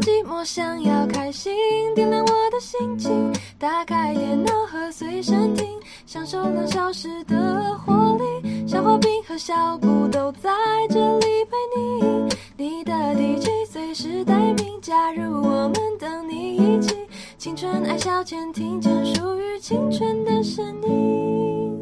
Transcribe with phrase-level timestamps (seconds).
[0.00, 1.52] 寂寞，想要开心，
[1.94, 3.32] 点亮我的心情。
[3.58, 5.66] 打开电脑和随身听，
[6.06, 8.66] 享受两小时的活力。
[8.66, 10.50] 小花瓶和小布都在
[10.90, 16.96] 这里陪你，你的 DJ 随时待命，加入我们，等你一起。
[17.38, 21.80] 青春爱消遣，听见属于青春的声音。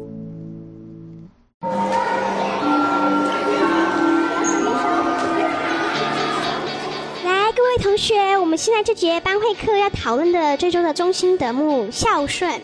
[8.03, 12.61] 学，我们现在这节班会课要讨论的这周的中心德目孝顺，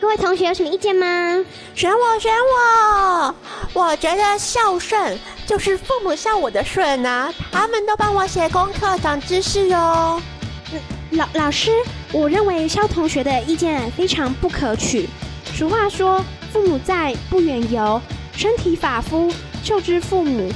[0.00, 1.06] 各位同学有什么意见吗？
[1.76, 3.34] 选我，选我！
[3.72, 5.16] 我觉得孝顺
[5.46, 10.20] 就是父母孝我的顺啊，他们都帮我写功课、长知识哦。
[11.10, 11.70] 老老师，
[12.10, 15.08] 我认为肖同学的意见非常不可取。
[15.54, 16.20] 俗话说，
[16.52, 18.00] 父母在，不远游；
[18.32, 19.32] 身体发肤，
[19.62, 20.50] 受之父母。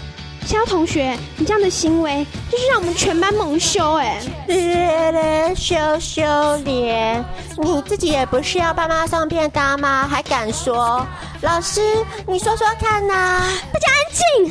[0.49, 5.55] 肖同学，你这样的行为就是让我们全班蒙羞哎！
[5.55, 6.23] 羞羞
[6.65, 7.23] 脸，
[7.59, 10.09] 你自己也不是要爸妈送便当吗？
[10.11, 11.07] 还敢说？
[11.43, 11.83] 老师，
[12.27, 14.51] 你说说看呐、大家安静！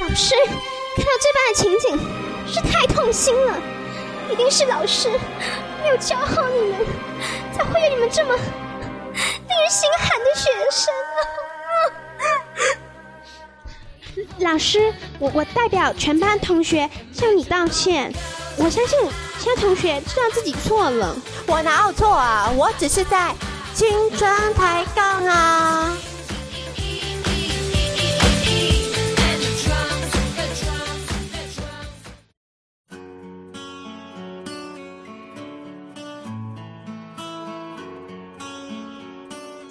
[0.00, 0.34] 老师，
[0.96, 1.98] 看到这般的情景，
[2.46, 3.56] 是太痛心了。
[4.30, 5.08] 一定是老师
[5.82, 6.80] 没有教好你们，
[7.56, 8.42] 才会有你们这么令
[9.58, 11.47] 人心寒的学生啊！
[14.38, 18.12] 老师，我我代表全班同学向你道歉。
[18.56, 18.98] 我相信
[19.38, 21.16] 其他同学知道自己错了。
[21.46, 22.50] 我哪有错啊？
[22.56, 23.34] 我只是在
[23.74, 25.96] 青春抬杠啊！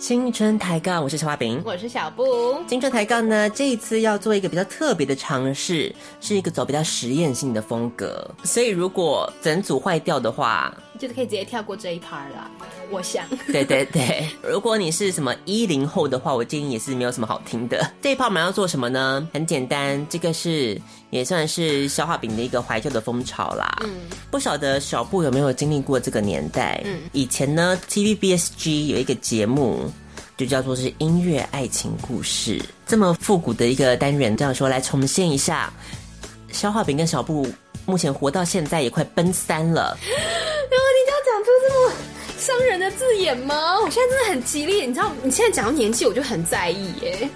[0.07, 1.61] 青春抬杠，我是小花饼。
[1.65, 2.23] 我是小布，
[2.65, 8.25] 青春抬杠呢，这一次要做一个比较特别的尝试，是一个走比较实验性的风格。
[8.45, 12.49] 所以如果整组坏掉的话，就是可以直接跳过这一 part 啦。
[12.89, 17.91] 我想， 对对对，如果你是什么一零后的话，我建议也是没有什么好听的。
[18.01, 19.27] 这一趴我们要做什么呢？
[19.33, 23.79] 很简单，这个是也算是消化饼的一个怀旧的风潮啦。
[23.83, 23.93] 嗯，
[24.31, 26.81] 不晓得小布有没有经历过这个年代？
[26.85, 29.91] 嗯，以前呢，TVBSG 有一个节目。
[30.37, 35.73] 就叫做是音乐爱情故事，这么复古的一个单元，这样说来重现一下。
[36.51, 37.47] 消化饼跟小布
[37.87, 41.93] 目前活到现在也快奔三了， 然后你就要讲出这么
[42.37, 43.81] 伤人的字眼吗？
[43.81, 47.27] 我现在真的很激烈，你知道，你现在讲到年纪，我就很在意耶。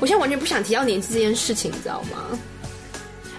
[0.00, 2.38] 我现在完全不想提到年纪这件事情，你知道吗？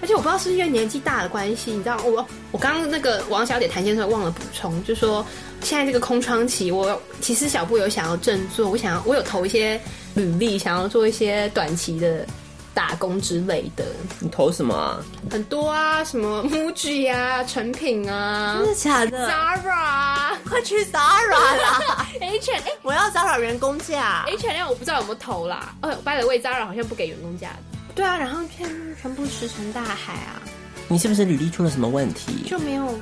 [0.00, 5.24] 而且我不知道是因为年纪大的关系，你知道，我我刚刚那个王小姐谈先生忘了补充，就说
[5.62, 9.80] 现在这个空窗期，我其实小布有想要振作，我想要我有投一些
[10.14, 12.26] 履历，想要做一些短期的
[12.74, 13.84] 打工之类的，
[14.20, 15.00] 你投什么啊？
[15.30, 22.06] 很多啊，什么 MUJI 啊，成品啊真的假的？，Zara、快去 Zara 啦！
[22.20, 24.24] H 哎我要 Zara 员工价。
[24.26, 25.74] H M 我不知道有没有投啦。
[25.80, 27.48] 哦，by the way，Zara 好像不给员工价。
[27.96, 28.68] 对啊，然后全
[29.00, 30.40] 全部石沉大海啊，
[30.86, 32.44] 你是不是履历出了什么问题？
[32.46, 32.94] 就没有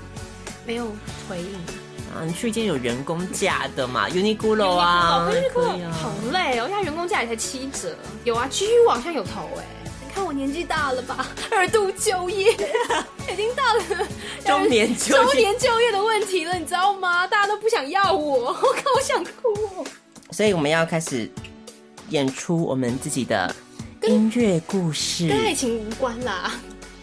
[0.65, 0.87] 没有
[1.29, 1.55] 回应。
[2.15, 5.91] 啊，你去一间有员工价的嘛，Uniqlo 啊，，Uniqlo。
[5.91, 7.93] 好累哦，现在员工价也才七折。
[8.23, 9.65] 有啊，GU 好像有投哎。
[9.85, 12.53] 你看我年纪大了吧，二度就业，
[13.33, 14.07] 已经到了
[14.47, 17.27] 中年就业中年就业的问题了，你知道吗？
[17.27, 19.85] 大家都不想要我， 我靠我想哭哦。
[20.31, 21.29] 所以我们要开始
[22.11, 23.53] 演出我们自己的
[24.09, 25.29] 音乐故事。
[25.29, 26.53] 跟爱情无关啦。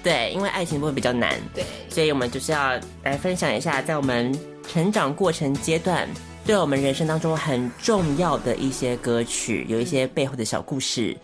[0.04, 4.36] 对，因为爱情部分比较难，对，所以我们就是要来分享一下，在我们
[4.68, 6.10] 成长过程阶段，
[6.44, 11.16] 对我们人生当中很重要的一些歌曲，有一些背后的小故事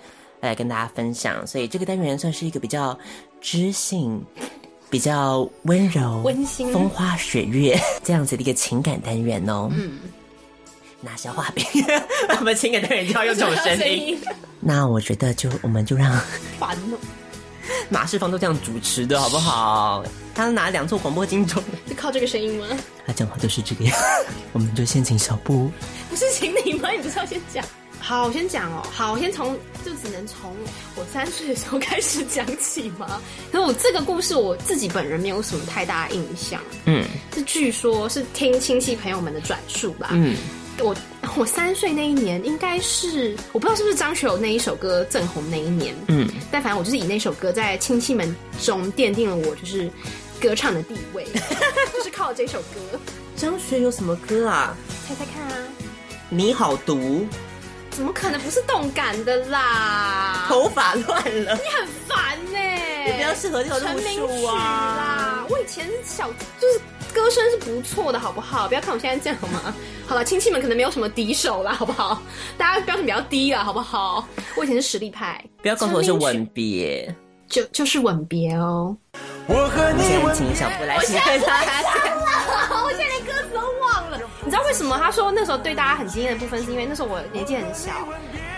[0.41, 1.45] 来跟大家分享。
[1.47, 2.97] 所以这个单元算是一个比较
[3.41, 4.23] 知性、
[4.91, 9.69] 比较温柔、温馨风花雪月 这样子的一个情感单元哦。
[9.71, 9.99] 嗯。
[11.09, 11.65] 那消化饼，
[12.37, 14.19] 我们情感的人就要用这种声音。
[14.59, 16.11] 那我觉得就我们就让
[16.59, 16.97] 烦了。
[17.89, 20.03] 马世芳都这样主持的好不好？
[20.35, 22.65] 他拿两座广播金钟，是靠这个声音吗？
[23.05, 23.97] 他讲话都是这个样。
[24.51, 25.71] 我们就先请小布，
[26.09, 26.89] 不是请你吗？
[26.91, 27.63] 你不是要先讲？
[27.99, 28.85] 好，我先讲哦。
[28.91, 30.53] 好，我先从就只能从
[30.95, 33.21] 我三岁的时候开始讲起吗？
[33.51, 40.09] 可是我这个故事我自己本人没有什么太大印象，嗯是据说是听亲戚朋友们的转述吧。
[40.11, 40.37] 嗯，
[40.79, 40.95] 我
[41.35, 49.89] 我三岁那一年，应该是我不知道是不是张学友那一首歌正红那一年，嗯，但反正我就是以那首歌在亲戚们中奠定了我就是
[50.39, 51.25] 歌唱的地位，
[51.93, 52.99] 就是靠这首歌。
[53.35, 54.75] 张学友什么歌啊？
[55.07, 55.67] 猜猜看啊，
[56.29, 57.25] 你好毒，
[57.91, 60.45] 怎么可能不是动感的啦？
[60.47, 62.59] 头发乱了，你很烦呢、
[63.05, 64.55] 你比较适合这个路成名曲数啊。
[64.55, 65.45] 啦！
[65.49, 66.29] 我以前小，
[66.59, 66.79] 就是
[67.13, 68.67] 歌声是不错的，好不好？
[68.67, 69.73] 不要看我现在这样好吗？
[70.07, 72.21] 好了，亲戚们可能没有什么敌手啦，好不好？
[72.57, 74.27] 大家标准比较低啦，好不好？
[74.55, 77.13] 我以前是实力派，不要告诉我是吻别。
[77.47, 78.95] 就就是吻别哦。
[79.47, 82.83] 我和你现在吻请小布来现在他。
[82.83, 84.19] 我现在连歌词都忘了。
[84.43, 84.97] 你知道为什么？
[84.97, 87.91] 他说那时候对大家很惊艳的部分，是因为那时候我年纪很小，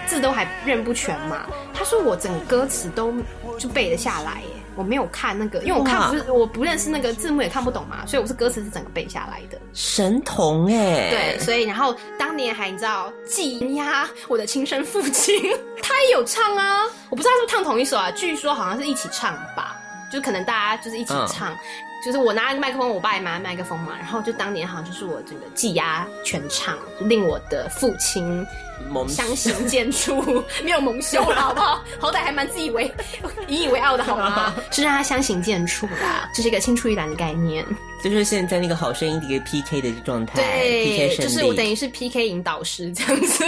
[0.08, 1.46] 字都还认不全嘛。
[1.72, 3.14] 他说我整个歌词都
[3.60, 4.59] 就背得下来耶。
[4.80, 9.60] 我没有看那个，因为我看不是我不认识那个字幕也看不懂嘛，所以我是歌词是整个背下来的。
[9.74, 15.36] 神童哎，对，所以然后当年还你知道挤压我的亲生父亲，
[15.84, 19.76] 他也有唱啊，我不知道是不是唱同一首啊，据说好像是一起唱吧，
[20.12, 21.58] 就可能大家就是一起唱，
[22.04, 28.46] 就是我拿麦克风，我爸也拿麦克风嘛，然后就当年好像就是我这个技压全场，就令我的父亲
[28.90, 31.84] 蒙相形见绌， 没有蒙羞了好不好？
[32.00, 32.92] 好歹还蛮自以为
[33.48, 34.56] 引以为傲的好吗？
[34.72, 37.66] 是让他相形见绌啦，这是一个青出于蓝的概念。
[38.02, 43.44] 就是现在那个好声音的一个 PK 的状态对，就是我等于是 PK 引导师这样子。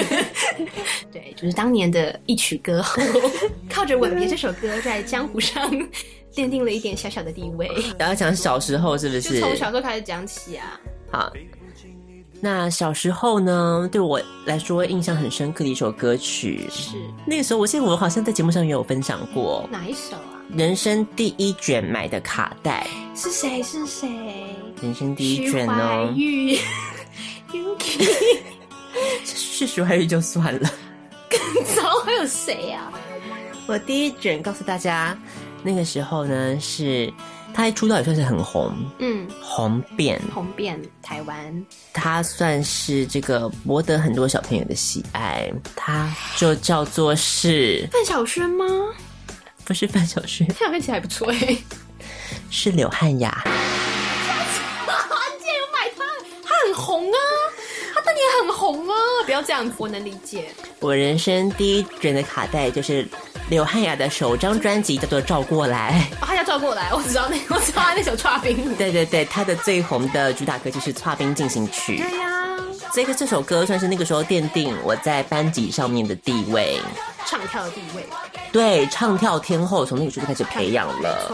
[1.09, 3.01] 对，就是当年的一曲歌后，
[3.71, 5.71] 靠着《吻别》这首歌在江湖上
[6.33, 7.69] 奠定了一点小小的地位。
[7.97, 9.21] 然后讲小时候是不是？
[9.21, 10.79] 就是从小时候开始讲起啊。
[11.11, 11.31] 好，
[12.39, 16.95] 那小时候呢，对我来说印象很深刻的一首歌曲，是
[17.25, 20.41] 那个时候我记得我好像在节目上也有分享过，哪一首啊？
[20.55, 23.61] 人生第一卷买的卡带，是谁？
[23.63, 24.09] 是谁？
[24.81, 26.59] 人生第一徐卷怀哦，钰，
[27.53, 28.39] Yuki，
[29.23, 30.71] 是徐怀钰就算了。
[31.29, 31.39] 更
[31.75, 32.91] 早还有谁呀、
[33.67, 35.17] 我第一卷告诉大家，
[35.63, 37.11] 那个时候呢是
[37.53, 41.65] 他一出道也算是很红，嗯，红遍，红遍台湾。
[41.93, 48.65] 他算是这个博得很多小朋友的喜爱，他就叫做是范晓萱吗？
[49.65, 51.57] 不是范晓萱，范晓萱其实还不错哎、
[52.49, 53.43] 是刘汉雅。
[53.45, 53.51] 你
[55.39, 56.03] 竟然有买它，
[56.43, 57.17] 它很红啊，
[57.93, 60.45] 他当年很红啊，不要这样子，我能理解。
[60.79, 63.07] 我人生第一卷的卡带就是
[63.51, 66.09] 刘汉雅的首张专辑，叫做《照过来》。
[66.23, 68.69] 哦，他叫照过来，我只知道那， 我知道他那首《跨冰舞》。
[68.77, 71.97] 对对对，他的最红的主打歌就是《跨冰进行曲》。
[72.01, 72.29] 对呀、
[72.93, 76.79] 这个这首歌算是那个时候奠定我在班级上面的地位。
[77.25, 78.05] 唱跳的地位，
[78.53, 81.29] 对，唱跳天后从那个时候就开始培养了。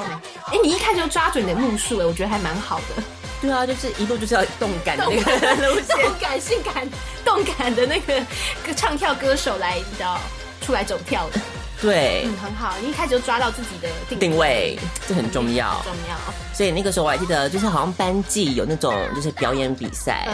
[0.49, 0.57] 没？
[0.57, 3.03] 哎，你一看就抓准你的目数，哎，我觉得还蛮好的。
[3.39, 6.03] 对啊，就是一路就是要动感的那个路线。
[6.03, 6.89] 动感、性感、
[7.23, 8.19] 动感的那个
[8.65, 10.19] 歌唱跳歌手来，你知道
[10.61, 11.39] 出来走跳的，
[11.81, 12.73] 对，嗯，很好。
[12.81, 15.93] 你一开始就抓到自己的定定位这很重要很。
[15.93, 16.17] 重要。
[16.53, 20.33] 所以那个时候我还记得，就是好像班级有那种就是表演比赛，嗯，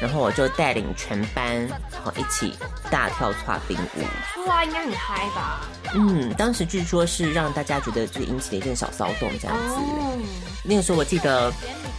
[0.00, 2.56] 然后我就带领全班，然后一起
[2.90, 4.46] 大跳跨冰舞。
[4.46, 5.60] 哇，应该很嗨吧？
[5.94, 9.74] 嗯，当时据说是让大家觉得就是引起了一阵小骚动这样子。
[9.74, 10.18] 哦，
[10.62, 11.52] 那个时候我记得，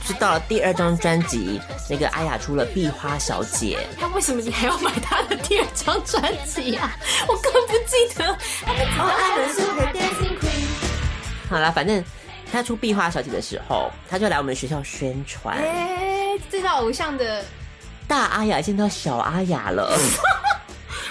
[0.03, 1.59] 是到了第二张专辑，
[1.89, 6.95] 那个阿雅出了《壁花小姐她为什么你还要买他的第二张专辑啊？
[7.27, 8.38] 我根本不记得。
[8.65, 10.65] 他们只要说 Super Dancing Queen。》。
[11.50, 12.03] 好啦，反正
[12.51, 15.57] 她出《壁花小姐》的时候，她就来我们学校宣传。
[15.57, 17.44] 哎，这套偶像的，
[18.07, 19.84] 大阿雅见到小阿雅了。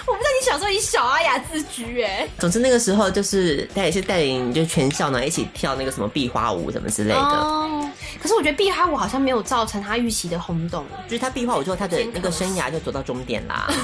[0.07, 2.27] 我不知道你小时候以小阿雅自居哎。
[2.37, 7.19] 总之那个时候就是他也是带领就全校呢一起跳那个什么壁花舞什么之类的。
[7.19, 7.89] 哦，
[8.21, 10.85] 可是我觉得壁花舞好像没有造成他预期的轰动。
[11.07, 13.67] 就是他壁花舞之后，他的那个生涯就走到终点啦。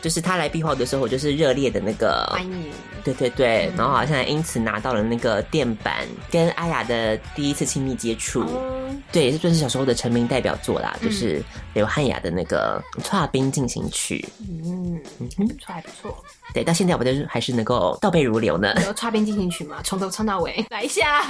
[0.00, 2.72] 就是他来壁画的时候，我就是热烈的那个欢迎，
[3.04, 8.44] 对对对，然后好像因此拿到了那个电板，跟阿雅的第一次亲密接触。
[8.48, 11.42] 嗯，对，也是算是小时候的成名代表作啦，就是
[11.74, 14.26] 刘汉雅的那个《跨冰进行曲》。
[14.64, 16.24] 嗯，还不错，还不错。
[16.54, 18.74] 对，到现在我都是还是能够倒背如流呢。
[18.86, 21.22] 有插边进行曲嘛，从头唱到尾， 来一下。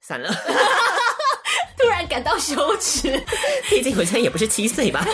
[0.00, 0.28] 散了，
[1.78, 3.22] 突然感到羞耻，
[3.70, 5.06] 毕竟我现在也不是七岁吧。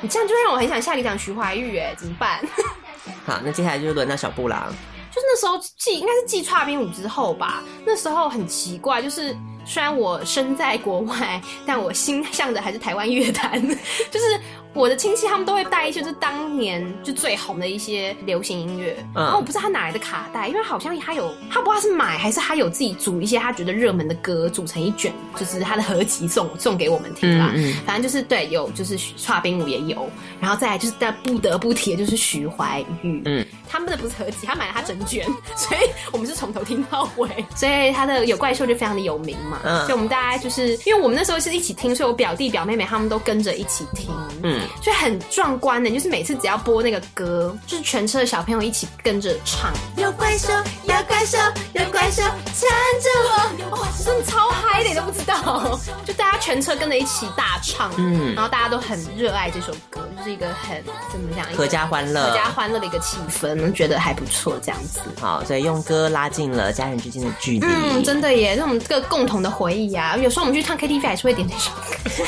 [0.00, 2.40] 你这样就让我很想下一个讲徐怀钰，哎，怎么办？
[3.26, 4.72] 好，那接下来就是轮到小布朗。
[5.10, 13.60] 就是那时候记应该是记《差兵舞之后吧，那时候很奇怪，就是虽然我身在国外，但我心向的还是台湾乐坛，
[14.10, 14.40] 就是
[14.72, 19.22] 我的亲戚他们都会带一些就是当年就最红的一些流行音乐，嗯。
[19.22, 27.52] 然后我不知道他哪来的卡带，因为好像他有他不知道是买还是他有自己组一些他觉得热门的歌，组成一卷，就是他的合集送送给我们听啦。
[27.54, 27.74] 嗯嗯。
[27.86, 30.08] 反正就是对，有就是跨冰舞也有，
[30.40, 35.24] 然后再来就是但不得不提的就是徐怀钰，嗯，他们的不是合集，他买了他整卷，
[35.56, 35.80] 所以
[36.12, 39.53] 我们是从头听到尾，所以他的有怪兽就非常的有名嘛。
[39.54, 39.86] 嘛，嗯。
[39.88, 44.10] 就我们大家就是因为我们那时候是一起听，所以我表弟表妹妹他们都跟着一起听，
[44.42, 50.52] 嗯，所以很壮观的，就是每次只要播那个歌，就是全车的小朋友一起跟着唱，有怪兽，
[50.84, 51.38] 有怪兽，
[51.74, 52.68] 有怪兽缠
[53.00, 53.76] 着我。
[53.76, 58.34] 哇，真的超嗨的，你都不知道，就大家全车跟着一起大唱，嗯。
[58.34, 62.30] 然后大家都很热爱这首歌，就是一个很怎么讲，合家欢乐。
[62.30, 65.00] 合家欢乐的一个气氛，觉得还不错，这样子。
[65.20, 67.66] 好，所以用歌拉近了家人之间的距离。
[67.66, 72.24] 嗯，真的耶，这种这个共同的回忆啊，有时候我们去唱 KTV 还是会点这首歌。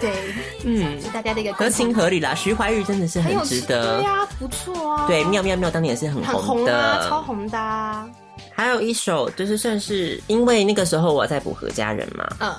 [0.00, 0.12] 对，
[0.64, 2.34] 嗯，是大家的一个合情合理啦。
[2.34, 3.98] 徐怀钰真的是很值得。
[3.98, 8.06] 对啊，不错啊，对，妙妙妙当年也是很很红的，超红的啊，
[8.52, 12.52] 还有一首就是算是因为那个时候我在补何家人嘛，嗯，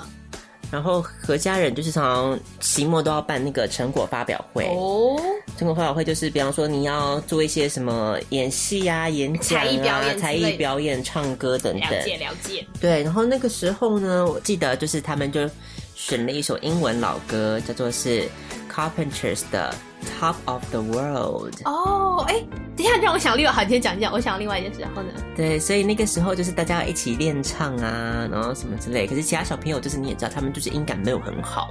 [0.70, 4.64] 然后何家人就是常常期末都要办那个成果发表会。
[4.64, 5.16] 哦，
[5.56, 11.90] 成果发表会就是，比方说你要做一些什么演戏啊、演讲才艺表演啊、才艺表演、唱歌等等。
[11.90, 15.48] 了解了解，对，然后那个时候呢，我记得就是他们就
[15.94, 18.28] 选了一首英文老歌，叫做是
[18.70, 19.74] Carpenters 的
[20.18, 21.54] Top of the World。
[21.64, 22.42] 哦，哎，
[22.76, 25.08] 等一下让我想另外，好，你先讲一讲，我想另外一件事，然后呢？
[25.36, 29.06] 对，所以那个时候就是大家一起练唱啊，然后什么之类。
[29.06, 31.70] 可是其他小朋友就是你也知道，他们就是音感没有很好，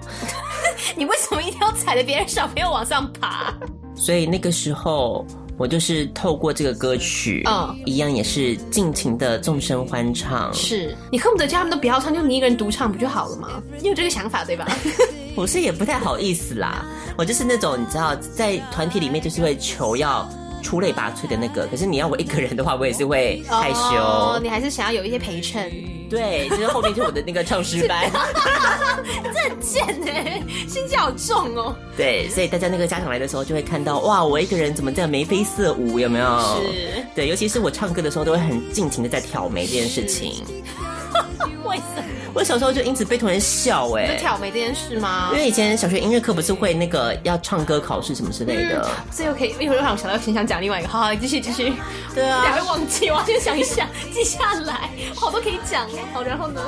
[0.96, 3.54] 你为什么一定要踩着别人小朋友往上爬？
[3.96, 5.25] 所以那个时候
[5.58, 10.54] 我就是透过这个歌曲，嗯一样也是尽情的纵声欢唱。
[10.54, 13.62] 是你恨不得叫他们都不要唱，就你一个人独唱不就好了吗？
[13.82, 14.68] 你有这个想法对吧？
[15.36, 16.86] 我是也不太好意思啦，
[17.18, 20.28] 我就是那种你知道，在团体里面就是会求要
[20.65, 23.79] 出类拔萃的那个，可是你要我一个人的话，我也是会 害羞。
[23.95, 25.72] 哦你还是想要有一些陪衬，
[26.10, 28.10] 对，就是后面就是我的那个唱诗班。
[29.31, 31.75] 这很贱哎，心机好重哦。
[31.95, 36.25] 对，所以大家那个家长来的时候，就会看到哇，我一个人怎么这样眉飞色舞，有没有？
[36.63, 40.43] 是对，尤其是我唱歌的时候，都会很尽情的在挑眉这件事情。
[41.63, 42.14] 为什么？
[42.36, 45.38] 我小时候就因此被同学笑哎、就挑眉这件事吗因？
[45.39, 48.86] 为以前小学音乐课不是会那个要唱歌考试什么之类的。
[49.10, 50.89] 所以我可以，一会儿又让我想到，很想讲另外一个。
[50.89, 51.74] 好好，继续继续。
[52.13, 55.98] 对啊还会忘记，我要先想一下，记下来，好多可以讲哦。
[56.13, 56.62] 好，然后呢？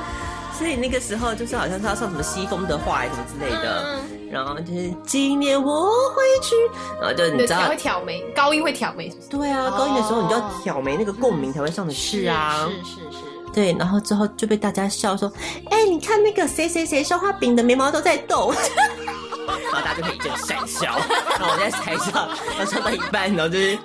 [0.57, 6.55] 所以那个时候就是好像是要唱什么西风的话什么之类的，嗯然后就是今年我会去，
[7.00, 9.27] 然后就你知道会，挑眉，高音会挑眉，是是？
[9.29, 12.67] 对啊，高音的时候你就要挑眉那个共鸣才会上得去啊。
[12.83, 13.37] 是是是。
[13.57, 15.33] 对，然后之后就被大家笑说
[15.71, 18.53] ：“哎、你看那个谁谁谁烧花饼的眉毛都在动。
[19.49, 20.95] ”然后大家就会一阵讪笑。
[21.39, 23.75] 然后我在台上，然后唱到一半，然后就是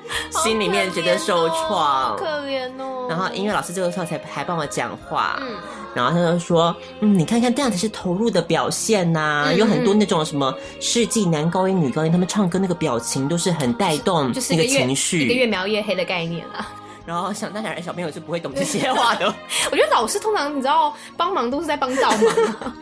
[0.43, 2.15] 心里面觉得受创。
[2.19, 3.07] 可怜哦。
[3.09, 5.57] 然后音乐老师这个时候才还帮我讲话，嗯
[5.95, 15.25] 然后他就说：“嗯，你看看这样才是投入的表现呐、嗯有很多那种什么世纪男高音、女高音，他们唱歌那个表情都是很带动那个就是一个越一个情绪。
[15.29, 16.71] 越描越黑的概念啊。
[17.07, 19.27] 然后想当然小朋友是不会懂这些话的。
[19.71, 22.75] 我觉得老师通常你知道帮忙都是在帮倒忙、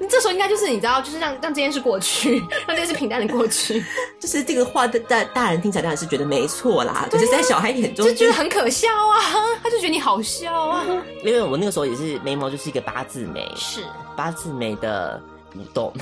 [0.08, 3.84] 这时候应该就是你知道，就是让让这件事过去，让这件事平淡的过去，
[4.20, 9.20] 就是这个话的大大人听起来当然是觉得没错啦，可是，在小孩眼中就觉得很可笑啊，
[9.62, 10.84] 他就觉得你好笑啊，
[11.24, 13.82] 因为我那个时候也是眉毛就是一个八字眉，是。
[14.16, 15.20] 八字眉的
[15.58, 15.92] 舞动，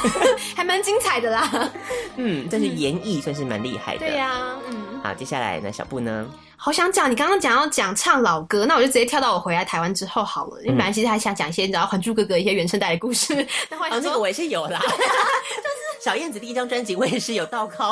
[0.56, 1.70] 还蛮精彩的啦。
[2.16, 4.06] 嗯，但是演绎算是蛮厉害的。
[4.06, 5.00] 对呀、嗯。
[5.02, 6.26] 好，接下来那，小布呢？
[6.56, 10.58] 好想讲，你刚刚讲要讲唱老歌，那我就直接跳到我回来台湾之后好了。
[10.62, 17.90] 因为本来其实还想讲一些你知道《还珠格格》一些原声带的故事， 但后来哦，想说那个我也是有啦，就是小燕子第一张专辑我也是有倒靠，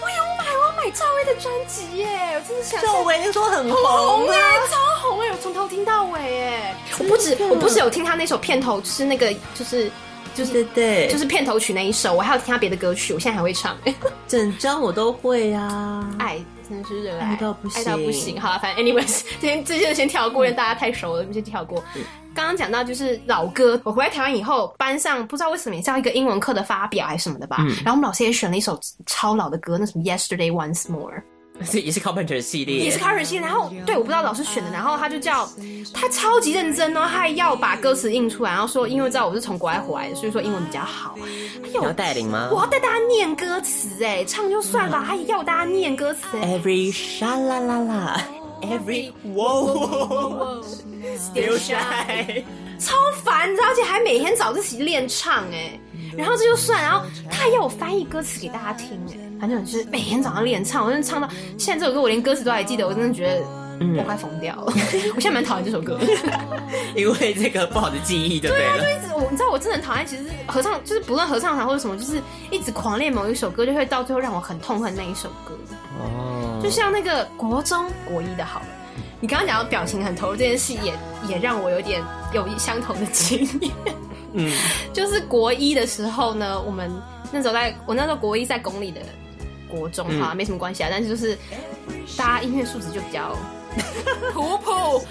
[0.00, 0.44] 我有买，
[0.86, 4.36] 我赵薇的专辑耶，我真的想赵薇那个时候很很红啊，
[4.70, 9.90] 超红哎、我从头听到尾哎，我不止我不是有听他那首片头，就是那个就是
[10.34, 13.76] 就是对对，就是片头曲那一首，我还有听他别的歌曲，我现在还会唱。
[14.26, 16.08] 整张我都会啊。
[16.18, 18.40] 爱真是热爱爱到不行爱到不行。
[18.40, 21.82] 好了，反正 anyways，今天这些就先跳过，因为大家太熟了，我们先跳过。
[22.34, 31.22] 刚刚讲到就是老歌，我回来台湾以后，班上不知道为什么也是要一个英文课的发表还是什么的吧，然后我们老师也选了一首超老的歌，那什么 Yesterday Once More。
[31.70, 35.48] 这 也是 Carpenter 系列，也是 Carpenter 系列，然后对，我不知道老师选的，然后他就叫
[35.92, 41.14] 他超级认真哦，他还要把歌词印出来，然后说因为知道我是从国外回来的，所以说英文比较好。
[41.18, 41.28] 哎
[41.64, 46.58] 你要呦，带领吗我要带大家念歌词哎，唱就算了，还要大家念歌词哎。
[46.58, 48.20] ？Every sha la la la。
[48.62, 50.62] Every whoa
[51.18, 52.44] still shy，
[52.78, 52.94] 超
[53.24, 55.80] 烦，你知道，而且还每天早自习练唱哎，
[56.16, 63.44] 然后这就算，然后他还要我翻译歌词给大家听哎，反正就是每天早上练唱，我真的唱到现在这首歌我连歌词都还记得，我真的觉得
[63.98, 64.72] 我快疯掉了，
[65.16, 65.98] 我现在蛮讨厌这首歌。
[66.94, 68.96] 因为这个不好的记忆，对不对了？
[68.96, 72.22] 一直我你知道我真的很讨厌，其实合唱就是不论合唱团或者什么，就是
[72.52, 75.58] 一直狂练某一首歌，就会到最后让我很痛恨那一首歌。
[75.98, 78.66] 哦，就像那个国中国一的好了，
[79.18, 80.94] 你刚刚讲到表情很投入这件事，也
[81.28, 82.00] 也让我有点
[82.32, 83.72] 有相同的经验。
[84.34, 84.48] 嗯，
[84.94, 86.88] 就是国一的时候呢，我们
[87.32, 89.00] 那时候在我那时候国一在公立的
[89.72, 90.20] 国中嗯。
[90.20, 91.36] 哈，没什么关系啊，但是就是
[92.16, 93.36] 大家音乐素质就比较
[94.34, 94.70] 普普。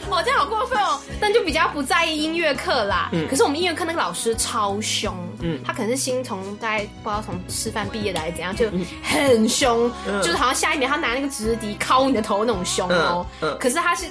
[0.09, 3.09] 哦，这样好过分哦，但就比较不在意音乐课啦。
[3.11, 3.27] 嗯。
[3.27, 5.59] 可是我们音乐课那个老师超凶，嗯。
[5.65, 8.69] 他可能是新从大概不知道从师范毕业的还是怎样，就
[9.03, 10.21] 很凶，嗯。
[10.21, 13.25] 就是好像下一秒他拿那个直笛敲你的头那种凶哦。
[13.41, 13.57] 嗯嗯。
[13.59, 14.05] 可是他是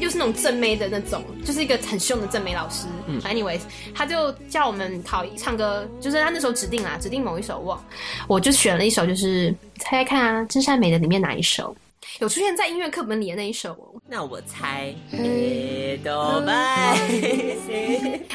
[0.00, 2.86] 又是那种正妹的那种，就是一个很凶的正妹老师。
[3.06, 3.60] 嗯 Anyways，
[3.94, 7.80] 他就叫我们考唱歌，就是他那时候指定啦，指定某一首我，
[8.28, 11.76] 我就选了一首，就是猜猜看啊，《真善美》的里面哪一首？
[12.20, 14.00] 有出现在音乐课本里的那一首哦。
[14.08, 16.96] 那我猜，诶，都拜，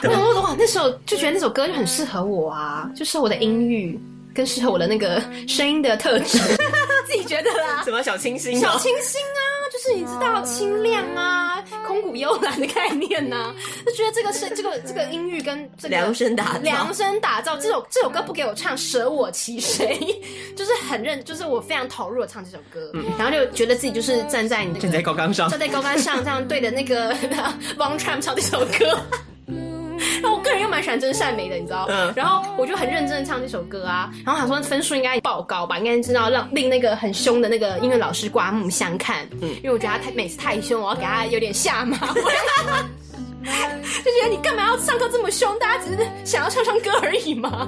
[0.03, 4.00] 我想说，哇，那时候就觉得那首歌就很适合我啊，就适合我的音域，
[4.36, 6.38] 更适合我的那个声音的特质，
[7.08, 7.82] 自己觉得啦。
[7.84, 8.62] 什么小清新哦？
[8.62, 9.41] 小清新啊，
[9.82, 13.52] 就是你知道清亮啊，空谷幽兰的概念呐、
[13.84, 17.58] 就觉得这个是这个这个音域跟这个量身打造量身打造。
[17.58, 19.98] 这首这首歌不给我唱，舍我其谁？
[20.56, 27.12] 就是很认，就是我非常投入的唱这首歌，然后就觉得自己就是站在你那个站在高岗上站在高杆上，这样对着那个
[27.76, 29.00] Von Tramp 唱这首歌。
[30.22, 31.86] 然后我个人又蛮喜欢真善美的，你知道？
[31.89, 39.27] 嗯然后我就很认真的唱这首歌啊，然后想说分数应该爆高吧，应该知道让令那个很凶的那个音乐老师刮目相看。
[39.41, 42.22] 嗯，因为我觉得他太每次太凶，我要给他有点下马威。
[43.43, 45.58] 就觉得你干嘛要上课这么凶？
[45.60, 47.67] 大家只是想要唱唱歌而已嘛。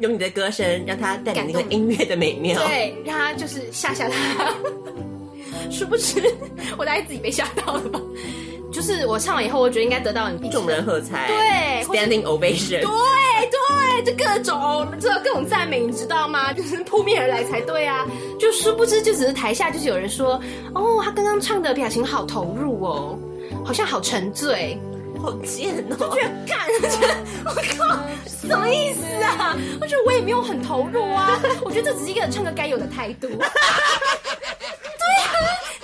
[0.00, 2.58] 用你的歌声让他带领那个音乐的美妙。
[2.66, 4.54] 对，让他就是吓吓他。
[5.70, 6.22] 殊不知，
[6.78, 8.00] 我大概自己被吓到了吧。
[8.72, 16.52] 就是我唱完以后，我觉得应该得到很众人喝彩，对，standing ovation，对对，就各种这各种赞美，你知道吗？
[16.54, 18.06] 就是扑面而来才对啊！
[18.38, 20.40] 就殊不知，就只是台下就是有人说，
[20.74, 23.18] 哦，他刚刚唱的表情好投入哦，
[23.64, 24.78] 好像好沉醉。
[25.20, 26.14] 好贱哦！
[26.14, 29.56] 觉得干，我觉得我靠，什么意思啊？
[29.80, 33.28] 我觉得我也没有很投入啊，我觉得这只是一个唱歌该有的态度。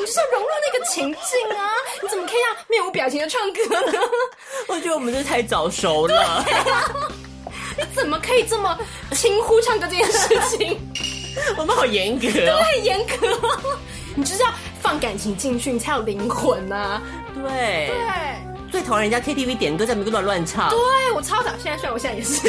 [0.04, 1.70] 就是要融入那个情境啊！
[2.02, 3.98] 你怎么可以让面无表情的唱歌呢？
[4.68, 6.44] 我觉得我们是太早熟了，
[7.78, 8.78] 你怎么可以这么
[9.12, 10.78] 轻忽唱歌这件事情？
[11.56, 12.60] 我们好严格哦。
[12.60, 13.78] 太严格了，
[14.14, 17.00] 你就是要放感情进去，你才有灵魂呐、
[17.34, 17.94] 对，对。
[18.70, 20.68] 最讨厌人家 KTV 点歌在那边乱乱唱。
[20.68, 20.78] 对
[21.12, 22.40] 我超讨，现在虽然我现在也是，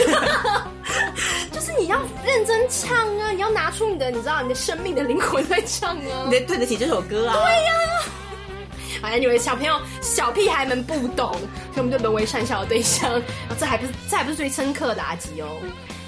[1.56, 6.32] 就是你要认真唱啊，你要拿出你的，你知道你的生命的灵魂在唱啊你。
[6.32, 7.34] 得对得起这首歌啊！
[7.34, 7.72] 对呀、
[9.02, 11.39] 反正以为小朋友、小屁孩们不懂，所
[11.76, 13.10] 以我们就沦为善笑的对象。
[13.10, 15.48] 然 后这还不是这还不是最深刻的打击哦，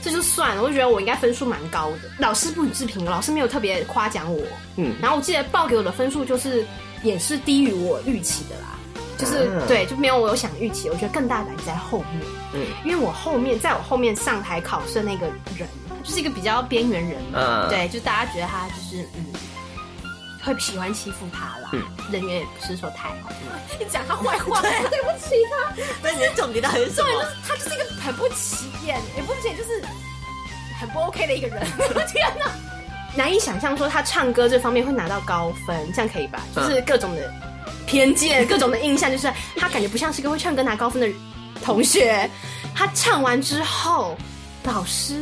[0.03, 0.61] 这就算了。
[0.61, 4.41] 我就觉得我应该分数蛮高的，老师不予置评，老师没有特别夸奖我。
[4.75, 6.65] 嗯然后我记得报给我的分数就是
[7.03, 8.76] 也是低于我预期的啦。
[9.17, 12.21] 就是、嗯对，就没有我有想预期，我觉得更大胆在后面，
[12.53, 12.65] 嗯。
[12.85, 15.25] 因为我后面在我后面上台考试的那个
[15.57, 15.67] 人，
[16.03, 19.25] 就是一个比较边缘人嘛，嗯对，就大家觉得他就是嗯，
[20.43, 21.81] 会喜欢欺负他啦，嗯。
[22.11, 23.29] 人缘也不是说太好，
[23.79, 27.23] 你讲他坏话， 对不起他， 但你的重点到底是什重点就？
[27.25, 29.83] 是他就是一个很不起眼，也不起眼，就是
[30.79, 31.59] 很不 OK 的一个人。
[32.07, 32.51] 天哪，
[33.15, 36.39] 难以想象说他唱歌这方面会拿到高分，这样可以吧？
[36.55, 37.33] 就是各种的
[37.87, 41.09] 偏见，各种的印象，就是他感觉不像是个会唱歌拿高分的
[41.63, 42.29] 同学。
[42.75, 44.15] 他唱完之后，
[44.63, 45.15] 老师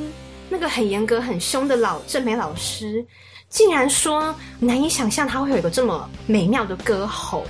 [0.50, 3.06] 那个很严格、很凶的老郑美老师，
[3.48, 7.46] 竟然说难以想象他会有一个这么美妙的歌喉。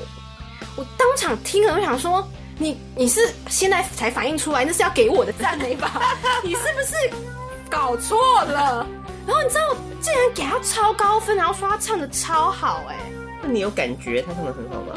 [0.75, 2.27] 我当场听了，我想说，
[2.59, 6.15] 你你是现在才反应出来，那是要给我的赞美吧？
[6.43, 6.93] 你是不是
[7.69, 8.85] 搞错了？
[9.25, 12.95] 然后你知道竟然给他超高分，然后说他唱的超好、哎，
[13.45, 14.95] 那你有感觉他唱的很好吗？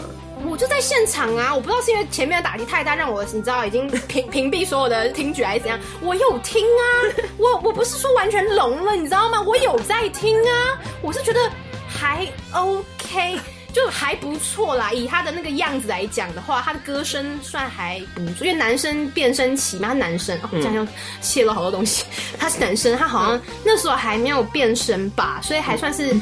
[0.48, 5.78] 我就在现场啊，我不知道是因为前面的打击太大，让我你知道已经 屏屏蔽所有的听觉还是怎样。
[6.00, 6.82] 我有听啊，
[7.36, 9.42] 我我不是说完全聋了，你知道吗？
[9.42, 11.40] 我有在听啊，我是觉得
[11.88, 13.38] 还 OK，
[13.72, 14.92] 就还不错啦。
[14.92, 22.04] 以他的那个样子来讲的话，他的歌声算还不错，因为男生变声期嘛，他男生哦，这样就泄露好多东西。
[22.38, 26.16] 他是男生，他好像那时候还没有变声吧，所以还算是。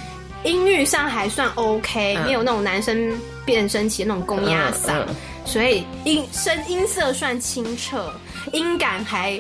[0.47, 8.13] 音域上还算 OK，、嗯没有那种男生变声期的那种公鸭嗓，嗯嗯所以音声音色算清澈，
[8.53, 9.39] 音感还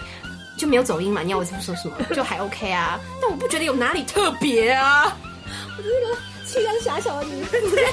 [0.58, 1.22] 就没有走音嘛。
[1.22, 3.00] 你要我说什么，就还 OK 啊。
[3.22, 5.16] 但我不觉得有哪里特别啊。
[5.78, 7.84] 我是那个气量狭小的女人，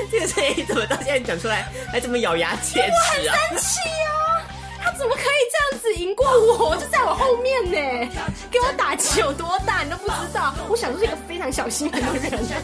[0.10, 3.36] 这个声音怎么到现在讲出来还这么咬牙切齿啊？
[3.50, 4.33] 生气啊！
[4.84, 6.26] 他怎么可以这样子赢过
[6.58, 6.76] 我？
[6.76, 8.10] 就在我后面呢，
[8.50, 10.54] 给我打击有多大，你都不知道。
[10.68, 12.62] 我想说是一个非常小心眼的人，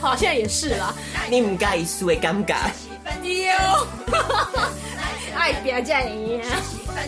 [0.00, 0.94] 好，现在也是啦。
[1.28, 2.70] 你唔介意输会尴尬，
[3.20, 3.34] 丢，
[5.34, 6.02] 哎，不要这样，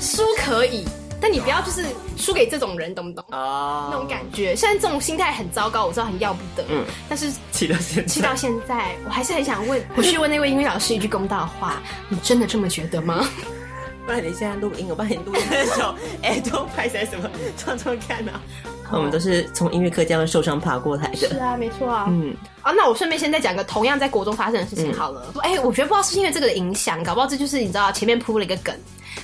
[0.01, 0.85] 输可以，
[1.21, 1.87] 但你不要就是
[2.17, 3.25] 输给这种人，懂不懂？
[3.39, 6.65] 哦，那种感觉，现在这种心态很糟糕，我知道很要不得。
[6.71, 13.25] 嗯，但是气到现在，气到现在，我还是很想问，我去问那位音乐老师一句公道话：你真的这么觉得吗？
[14.11, 17.31] 不然你现在录音，我帮你录音的时候， 哎，都拍起来什么？
[17.57, 18.41] 唱唱看啊！
[18.91, 21.17] 我们都是从音乐课这样受伤爬过来的。
[21.17, 22.07] 是啊，没错啊。
[22.09, 25.33] 嗯，啊，那我顺便先再讲个同样在国中发生的事情好了。
[25.43, 28.75] 哎，我觉得不知道是因为这个的影响，搞不好这就是你知道前面铺了一个梗。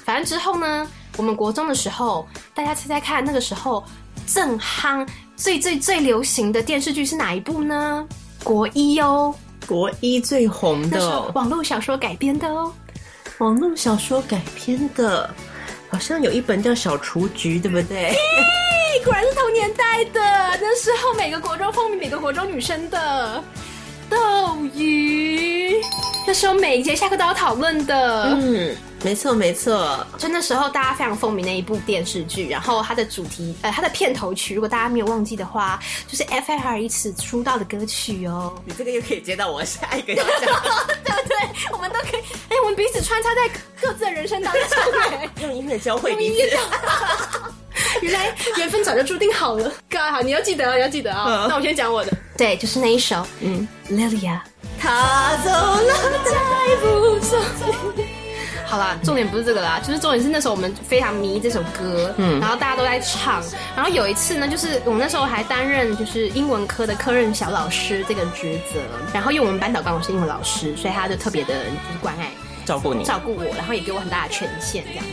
[0.04, 3.82] 反正之后呢，我们国中的时候，大家猜猜看，那个时候
[4.24, 8.06] 正夯、最最最流行的电视剧是哪一部呢？
[8.44, 9.34] 国一哦，
[9.66, 12.72] 国一最红的网络小说改编的哦，
[13.38, 15.28] 网络小说改编的，
[15.90, 18.14] 好像有一本叫《小雏菊》，对不对？
[19.04, 20.20] 果然是同年代的，
[20.60, 23.44] 那时候每个国中风靡每个国中女生的
[24.08, 25.80] 斗鱼，
[26.26, 28.24] 那时候每一节下课都要讨论的。
[28.34, 38.54] 嗯，没错没错，就那时候大家非常风靡的一部电视剧，然后它的主题呃它的片头曲，如果大家没有忘记的话，就是 F I R 以此出道的歌曲哦。
[38.64, 40.40] 你这个又可以接到我下一个要讲，
[41.04, 41.36] 对不对？
[41.72, 43.48] 我们都可以，哎，我们彼此穿插在
[43.80, 44.62] 各自的人生当中，
[45.42, 46.58] 用音乐教会彼此。
[48.02, 51.46] 原来缘分早就注定好了，哥好，你要记得啊，你要记得啊。
[51.48, 54.38] 那我先讲我的，对，就是那一首，嗯，Lilia，
[54.78, 57.36] 他走了，再不走。
[58.66, 63.40] 好啦，重点不是这个啦，就是重点是那时候我们非常迷这首歌，嗯，然后大家都在唱，
[63.76, 68.80] 然后有一次呢，就是我们那时候还担任就是英文科的科任小老师这个职责，
[69.14, 72.28] 然后因为我们班导刚好是英文老师，所以他就特别的就是关爱。
[72.66, 75.10] 照顾你，照顾我，然后也给我很大的权限，这样子。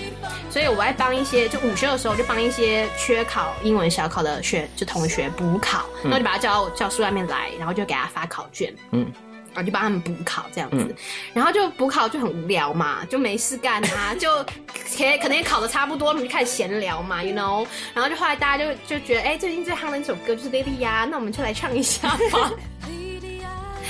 [0.50, 9.12] 所以我在帮一些，就午休的时候，就帮一些缺考英文小考的学，就同学补考，然后就把他叫到教室外面来，然后就给他发考卷，嗯，
[9.54, 10.96] 然后就帮他们补考这样子。
[11.34, 17.66] 然后就补考就很无聊嘛，就没事干啊， 就可可能也考的差不多，我们就开始闲聊嘛，you know。
[17.94, 22.52] 然后就后来大家就就觉得，哎，最近最夯的一首歌就是 Lady 呀，那我们就来唱一下吧。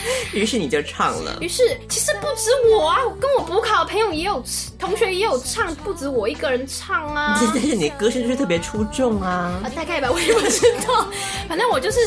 [0.34, 1.38] 于是你就唱了。
[1.42, 4.44] 于是其实不止我啊，跟我补考的朋友也有，
[4.80, 7.40] 同学也有唱，不止我一个人唱啊。
[7.54, 9.60] 但是你的歌声就是特别出众啊。
[9.64, 11.08] 啊，大概吧， 我也不知道。
[11.48, 12.00] 反正我就是，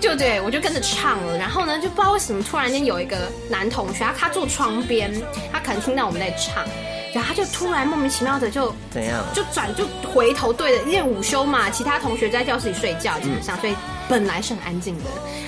[0.00, 1.36] 就对我就跟着唱了。
[1.36, 5.12] 然后呢，就不知道为什么突然间有一个男同学，他他坐窗边，
[5.52, 6.64] 他可能听到我们在唱。
[7.12, 13.74] 然后他就突然莫名其妙的就怎样，就转就回头对着，因为午休嘛，其他同学在教室里睡觉，基本上，所以
[14.10, 15.04] 本来是很安静的。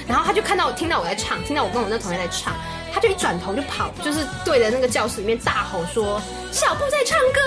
[0.07, 2.55] 然后他就看到我听到我在唱，听到我跟我那同学在唱，
[2.95, 6.23] 他就一转头就跑，就是对着那个教室里面大吼说
[6.53, 7.41] ：“小布在唱歌。”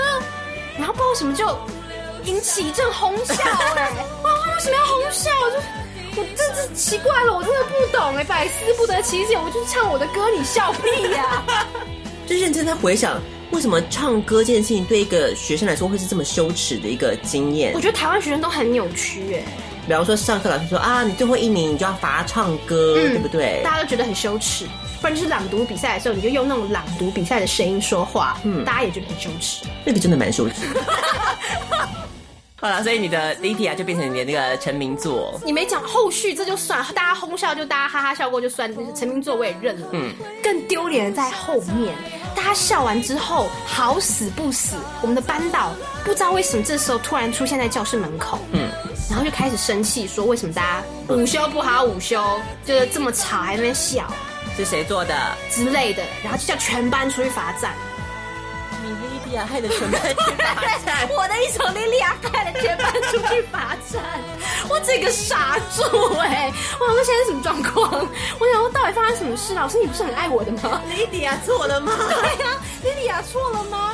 [0.78, 1.58] 然后不知道什么就
[2.24, 3.34] 引起一阵哄笑
[3.76, 3.90] 哎，
[4.22, 5.30] 哇，为什么要哄笑？
[5.50, 9.36] 就我这这奇怪了，我真的不懂哎，百思不得其解。
[9.36, 11.42] 我就唱我的歌，你笑屁呀！
[12.28, 13.20] 就认真在回想。
[13.52, 17.72] 为什么唱歌这件事情对一个学生来说会是这么羞耻的一个经验？
[17.74, 19.44] 我觉得台湾学生都很扭曲哎。
[19.86, 23.60] 比方说上课老师说啊，你最后一名你就要罚唱歌，对不对？
[23.62, 24.66] 大家都觉得很羞耻。
[25.00, 29.64] 不然就是朗读比赛的时候，你就用那种朗读比赛的声音说话，嗯，大家也觉得很羞耻。
[29.84, 30.54] 那个真的蛮羞耻。
[32.58, 35.38] 好了，所以你的 Lydia 就变成你的那个成名作。
[35.44, 38.74] 你没讲后续，这就算大家哄笑，就大家哈哈笑过就算。
[38.94, 39.88] 成名作我也认了。
[39.92, 40.10] 嗯，
[40.42, 41.94] 更丢脸的在后面，
[42.34, 48.38] 大家笑完之后，好死不死，我们的班导不知道为什么这时候突然出现在教室门口。
[48.52, 48.70] 嗯，
[49.08, 52.22] 然后就开始生气，说为什么大家午休不好午休，
[52.64, 54.12] 就是这么吵还在那边笑，
[54.56, 55.14] 是谁做的
[55.50, 57.72] 之类的，然后就叫全班出去罚站。
[58.82, 64.02] 你莉莉亚害的全班去罚 站，我的一首莉莉亚害的全班出去罚站，
[64.68, 65.82] 我这个傻住
[66.18, 66.52] 哎！
[66.80, 67.90] 我想说现在什么状况？
[68.38, 69.54] 我想说到底发生什么事？
[69.54, 70.80] 老师你不是很爱我的吗？
[70.88, 71.92] 莉莉亚错了吗？
[71.96, 72.50] 对呀，
[72.82, 73.85] 莉莉亚错了吗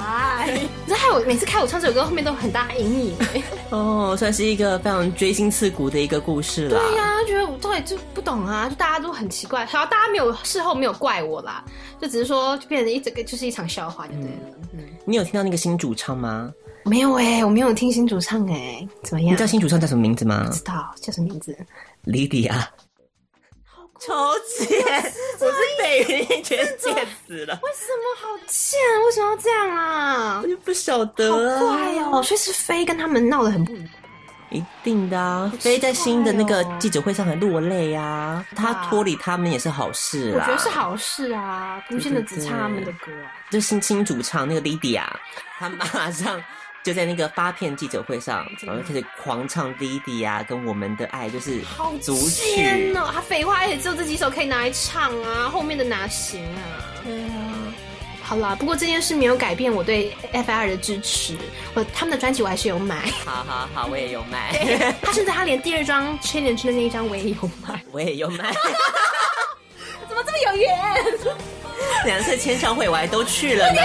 [0.00, 0.52] ？Why？
[0.54, 3.42] 你知道害我每次开我唱这首歌后面都有很大阴影哎。
[3.68, 6.78] 哦，算是一个非常锥心刺骨的一个故事了。
[6.80, 9.66] 对呀，觉得我到底就不懂啊，就大家都很奇怪。
[9.66, 11.62] 好，大家没有事后没有怪我啦，
[12.00, 14.58] 就只是说就变成一整个就是一场笑话就对了。
[14.72, 16.50] 嗯，你有听到那个新主唱吗？
[16.84, 19.32] 没有哎，我没有听新主唱哎，怎么样？
[19.32, 20.44] 你知道新主唱叫什么名字吗？
[20.46, 21.54] 不知道叫什么名字
[22.06, 22.64] ？Lydia。
[24.00, 25.12] 超贱！
[25.38, 27.58] 我是被人全贱死了。
[27.62, 28.78] 为什么好贱？
[29.04, 30.40] 为什么要这样啊？
[30.42, 31.58] 我就不晓得。
[31.58, 34.00] 好怪哦，所以是飞跟他们闹得很不愉快。
[34.50, 40.38] 一定的啊，飞在新的那个记者会上还落泪啊，他脱离他们也是好事啦。
[40.40, 43.30] 我觉得是好事啊，不见得只唱他们的歌啊。
[43.48, 45.04] 就新新主唱那个 Lydia，
[45.56, 46.42] 他马上
[46.82, 52.56] 就在那个发片记者会上，然后就开始狂唱 Lydia 跟我们的爱，就是好组曲。
[52.56, 53.10] 贱哦！
[53.12, 56.62] 他废话也只有这几首可以拿来唱啊，后面的哪行啊？
[57.04, 57.74] 对啊，
[58.22, 61.36] 好啦，不过这件事没有改变我对 FR 的支持，
[61.74, 63.10] 我他们的专辑我还是有买。
[63.26, 68.52] 好好好，我也有买，他甚至他连第二张 Challenge 的那一张我也有买，我也有买，
[70.08, 70.78] 怎么这么有缘？
[72.04, 73.82] 两次签唱会我还都去了呢。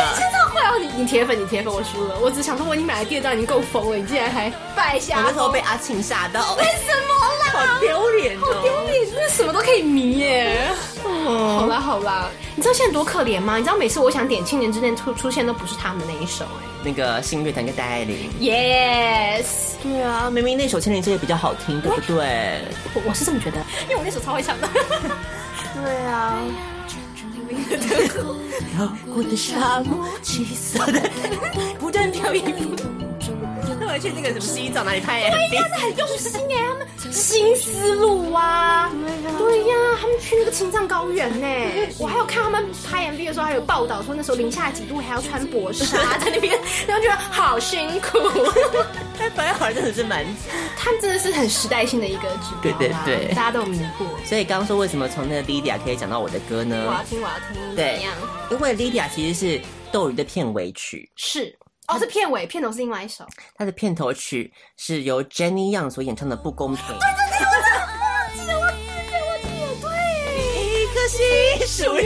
[0.79, 2.17] 你你铁粉，你铁粉，我输了。
[2.19, 5.17] 我只想说，我已经买了第二张，已经够疯了，你竟然还败下。
[5.17, 7.45] 我那时候被阿庆吓到，为什么啦？
[7.73, 8.85] 好丢脸好丢哦！
[8.91, 10.67] 脸，真的什么都可以迷耶。
[11.03, 13.57] 好啦好啦，你知道现在多可怜吗？
[13.57, 16.45] 你知道每次我想点《青年之恋》出出现都不是他们的那一首
[16.83, 19.41] 那个新乐团跟戴爱玲，哎。
[19.41, 22.61] Yes，对啊，明明那首《千年之夜》比较好听，对不对？
[22.93, 24.67] 我我是这么觉得，因为我那首超会唱的。
[25.73, 26.37] 对啊。
[28.77, 31.09] 辽阔的沙漠，七色的
[31.79, 32.43] 不断飘逸。
[33.79, 35.53] 那 我去那个什么西藏哪里拍 MV？
[35.79, 38.91] 很用心哎，他们新思路啊，
[39.37, 41.47] 对呀，他们去那个青藏高原呢。
[41.99, 48.17] 我还有看他们拍 MV 的时候，还有报道说那时候零下几度，还要穿薄纱在那边， 然后觉得好辛苦。
[49.19, 50.25] 哎，白好真的是蛮……
[50.77, 54.05] 他们真的是很时代性的一个指标，对对对大家都有迷过。
[54.25, 57.03] 所以刚刚说为什么从那个 Lydia 可以讲到我的歌呢我要？
[57.03, 58.01] 听，我要听，对？
[58.51, 61.55] 因为 Lydia 其实是斗鱼的片尾曲，是
[61.87, 63.25] 哦，是片尾，片头是另外一首。
[63.55, 66.83] 它的片头曲是由 Jenny Young 所演唱的《不公平》。
[66.87, 66.99] 对对
[67.39, 69.45] 对，我记得我记得我记
[69.79, 69.89] 得，对
[70.81, 72.01] 一颗心属于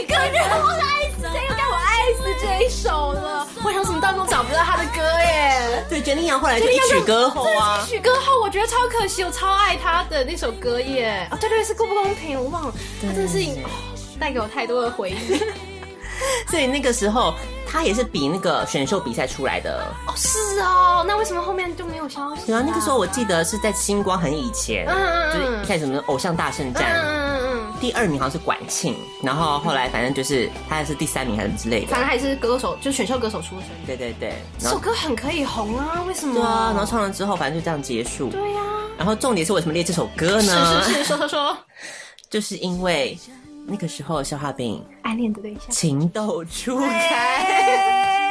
[0.00, 0.42] 一个人。
[0.60, 3.46] 我爱死，谁又该我爱死这一首了？
[3.64, 5.86] 我想怎么到都找不到他的歌耶。
[5.88, 11.28] 对，Jenny Young 后来就一曲歌后啊，一曲歌后，我觉得超可惜，我超爱他的那首歌耶。
[11.30, 12.42] 哦，对对，是公不公平？
[12.42, 13.70] 我忘了，他真的是哦
[14.18, 15.38] 带给我太多的回忆。
[16.50, 17.34] 所以那个时候
[17.72, 19.82] 他也是比那个选秀比赛出来的。
[20.06, 22.42] 哦，是哦，那为什么后面就没有消息？
[22.46, 32.06] 对啊，那个时候我记得是在星光很以前，嗯嗯就是一开始什么偶像大圣嗯战，嗯嗯嗯第二名好像是管庆，然后后来反正就是他还是第三名还是之类的，反的。
[32.06, 33.68] 正还是歌手，就是选秀歌手出身。
[33.86, 36.34] 对对对，这首歌很可以红啊，为什么？
[36.34, 38.28] 对啊，然后唱了之后，反正就这样结束。
[38.28, 38.60] 对呀、
[38.98, 40.82] 然后重点是为什么列这首歌呢？
[40.84, 41.56] 是是是，说说说，
[42.30, 43.18] 就是因为
[43.64, 45.62] 那个时候消化饼暗恋的对象。
[45.70, 48.26] 情窦初开，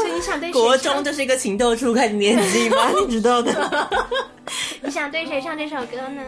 [0.00, 2.90] 所以你想对国中就是一个情窦初开的年纪吗？
[3.06, 3.88] 你知道的。
[4.82, 6.22] 你想对谁唱这首歌呢？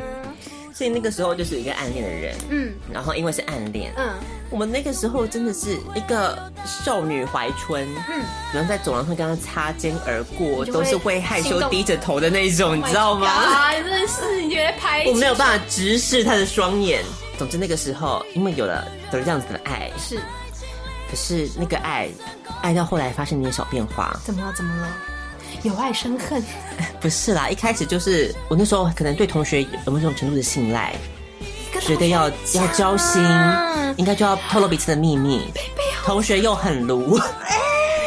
[0.79, 4.15] 所以那个时候就是一个暗恋的人，嗯然后因为是暗恋，嗯，
[4.49, 8.23] 我们那个时候真的是一个少女怀春，嗯，
[8.55, 13.27] 然后在走廊上跟他擦肩而过，都是会害羞低着头的那种，你知道吗？
[13.27, 17.03] 啊，真的是，你觉得拍我没有办法直视他的双眼。
[17.37, 20.17] 总之那个时候，因为有了有了这样子的爱，是
[21.11, 22.09] 可是那个爱，
[22.63, 24.17] 爱到后来发生一点小变化。
[24.25, 24.53] 怎么了？
[24.57, 24.97] 怎么了？
[25.63, 26.43] 有爱生恨，
[27.01, 30.95] 不是啦，一开始就是我那时候可能对同学有某种程度的信赖，
[31.81, 33.23] 觉得要要交心，
[33.97, 35.53] 应该就要透露彼此的秘密。
[36.05, 37.21] 同学又很鲁，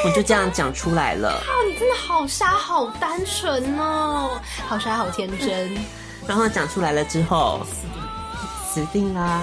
[0.03, 1.41] 我就这样讲出来了。
[1.45, 5.77] 哦，你真的好傻，好单纯哦，好傻，好天真。
[6.27, 7.61] 然后讲出来了之后，
[8.67, 9.41] 死定啦，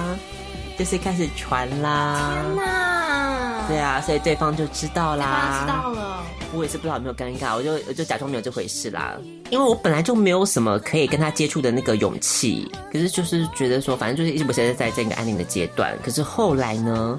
[0.79, 2.33] 就是开始传啦。
[2.33, 5.49] 天哪对啊，所以对方就知道啦。
[5.51, 9.17] 他知道了，我也是不知道有没有尴尬，我就我就假装没有这回事啦。
[9.51, 15.97] 因为我本来就没有什么可以跟他接触的那个勇气，可是就是觉得说，反正就是一直不是在在这个暗恋的阶段。
[16.03, 17.19] 可是后来呢，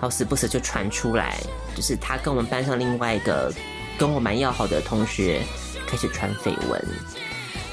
[0.00, 1.38] 好死不死就传出来，
[1.74, 3.52] 就是他跟我们班上另外一个
[3.98, 5.42] 跟我蛮要好的同学
[5.86, 6.82] 开始传绯闻。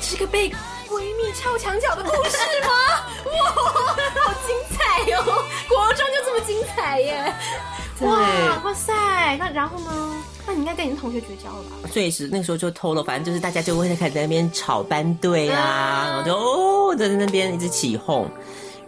[0.01, 0.49] 是个被
[0.89, 2.69] 闺蜜撬墙角的故事吗？
[3.25, 5.23] 哇，好精彩哦！
[5.69, 7.33] 国中就这么精彩耶！
[8.01, 8.93] 哇哇塞，
[9.37, 10.15] 那然后呢？
[10.47, 11.89] 那你应该跟你的同学绝交了吧？
[11.91, 18.29] 所以是那个时候就偷了，反正就是大家就会开始在那边吵班队啊，啊然后就哦在那边一直起哄。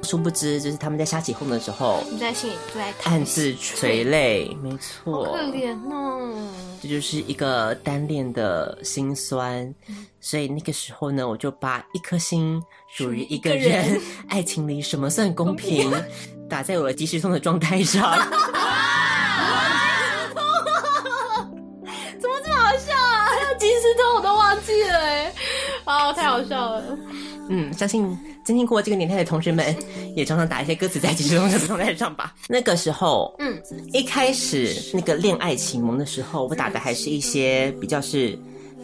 [0.02, 4.54] 殊不知，就是他们在瞎起哄的时候，你在心里就在暗自垂泪。
[4.62, 6.50] 没错，可怜哦。
[6.82, 9.62] 这就是一个单恋的心酸。
[9.88, 12.62] 嗯所以那个时候呢，我就把一颗心
[12.94, 15.90] 属于一个人， 爱情里什么算公平，
[16.50, 18.04] 打在我的即时通的状态上。
[24.16, 25.34] 我都忘记了哎，
[25.86, 26.84] 啊，太好笑了。
[27.50, 29.76] 嗯，相信经历过这个年代的同学们，
[30.16, 32.34] 也常常打一些歌词在即时通的状态上吧。
[32.48, 33.62] 那个时候，嗯，
[33.92, 38.30] 一开始那个恋爱启蒙的时候，我打的还是一些比较是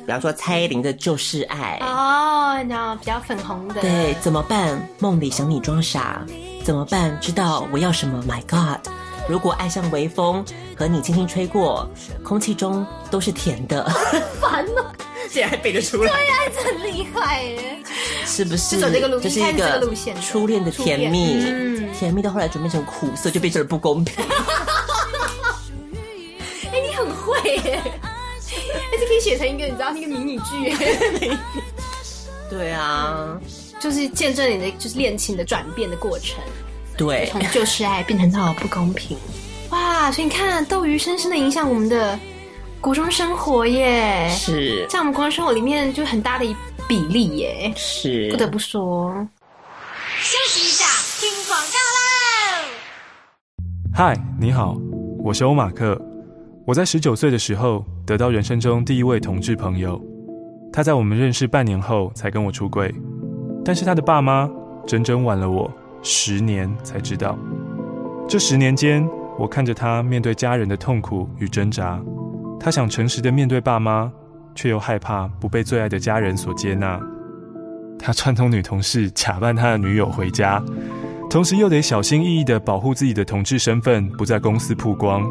[0.06, 4.82] 比方说蔡依林的《就是爱》，哦，你知道比较粉红的，对，怎么办？
[5.00, 6.26] 梦里想你装傻，
[6.64, 7.18] 怎么办？
[7.22, 8.86] 知道我要什么？My God！
[9.30, 10.44] 如果爱像微风，
[10.76, 11.88] 和你轻轻吹过，
[12.24, 13.88] 空气中都是甜的，
[14.42, 14.92] 烦哦，
[15.32, 16.12] 竟然还背得出来，
[16.54, 17.78] 这很厉害耶。
[18.26, 18.76] 是不是？
[18.76, 24.24] 就走这个路就是一个路线初恋的甜蜜，嗯甜蜜到后来转变成苦涩，就变成了不公平。
[26.72, 27.82] 哎，你很会耶，
[28.92, 31.38] 而且可以写成一个你知道那个迷你剧耶，
[32.50, 33.40] 对啊，
[33.80, 36.38] 就是见证你的就是恋情的转变的过程。
[36.98, 39.18] 对，从就是爱变成到不公平，
[39.70, 40.12] 哇！
[40.12, 42.20] 所以你看，斗鱼深深的影响我们的
[42.82, 46.56] 国中生活耶，是在我们国中生活里面就很大的一
[46.88, 49.14] 比例耶，是不得不说。
[50.22, 50.86] 休息一下，
[51.20, 51.76] 听广告
[52.16, 52.66] 啦。
[53.94, 54.78] 嗨，你好，
[55.20, 56.02] 我是欧马克。
[56.66, 60.02] 我在十九岁的时候得到人生中第一位同志朋友，
[60.72, 62.94] 他在我们认识半年后才跟我出柜，
[63.66, 64.50] 但是他的爸妈
[64.88, 65.70] 整整晚了我
[66.02, 67.38] 十年才知道。
[68.26, 69.06] 这十年间，
[69.38, 72.02] 我看着他面对家人的痛苦与挣扎，
[72.60, 74.12] 他想诚实的面对爸妈，
[74.54, 77.00] 却又害怕不被最爱的家人所接纳。
[77.98, 80.62] 他串通女同事假扮他的女友回家，
[81.30, 85.30] 同时又得小心翼翼地保护自己的同志身份不在公司曝光。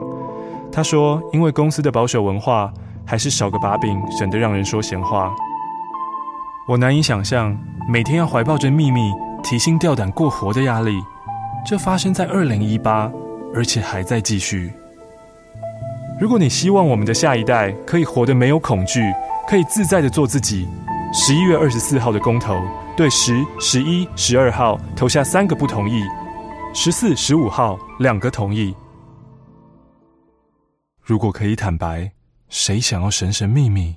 [0.71, 2.73] 他说：“因为公司的保守文化，
[3.07, 5.33] 还是少个把柄，省得让人说闲话。”
[6.69, 7.57] 我难以想象
[7.91, 9.11] 每天要怀抱着秘密、
[9.43, 10.93] 提心吊胆过活的压力，
[11.67, 13.11] 这发生在二零一八，
[13.55, 14.71] 而且还在继续。
[16.20, 19.00] 如果你希望我们的下一代可以活得没有恐惧，
[19.46, 20.66] 可以自在的做自己，
[21.12, 22.61] 十一月二十四号的公投，
[22.96, 26.02] 对十、十一、十二号投下三个不同意，
[26.74, 28.74] 十四、十五号两个同意。
[31.04, 32.11] 如果可以坦白，
[32.48, 33.94] 谁想要神神秘秘？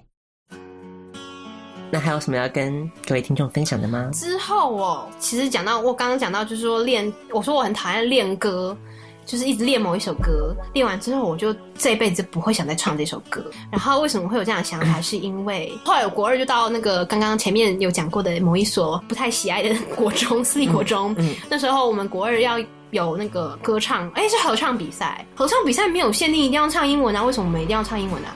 [1.89, 4.11] 那还有什么要跟各位听众分享的吗？
[4.13, 8.77] 之后哦，其实讲到我刚刚讲到，就是说练，我说我很讨厌练歌，
[9.25, 13.43] 就是一直练某一首歌，练完之后我就这辈子不会想再唱这首歌。
[13.71, 15.01] 然后为什么会有这样的想法？
[15.01, 21.15] 是因为后来我国二就到那个刚刚前面有讲过的某一所不太喜爱的 国中私立国中，
[21.49, 22.59] 那时候我们国二要。
[22.91, 25.25] 有那个歌唱，哎、是合唱比赛。
[25.33, 28.35] 合唱比赛没有限定一定要唱英文啊，为什么我们一定要唱英文啊？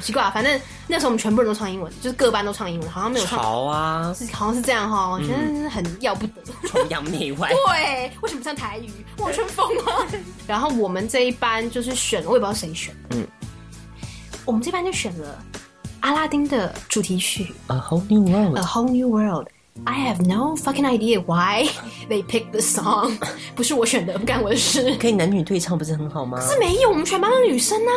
[0.00, 0.30] 好奇怪啊！
[0.30, 6.42] 反正那时候我们全部人都唱英文，就是各班都唱英文，好像没有唱，潮啊，是好像是这样哈、我觉得真的很要不得。
[6.66, 7.50] 崇洋媚外。
[7.68, 8.90] 对，为什么唱台语？
[9.18, 10.06] 我春风啊！
[10.48, 13.26] 然后我们这一班就是选，我也不知道谁选，嗯，
[14.46, 15.38] 我们这班就选了
[16.00, 18.62] 阿拉丁的主题曲 A whole new world A。
[18.62, 19.48] Whole New World。
[19.84, 21.66] I have no fucking idea why
[22.08, 23.16] they picked the song，
[23.54, 24.94] 不是我选的，不干我的事。
[24.96, 26.40] 可以男女对唱，不是很好吗？
[26.40, 27.92] 是没有，我们全班的女生啊。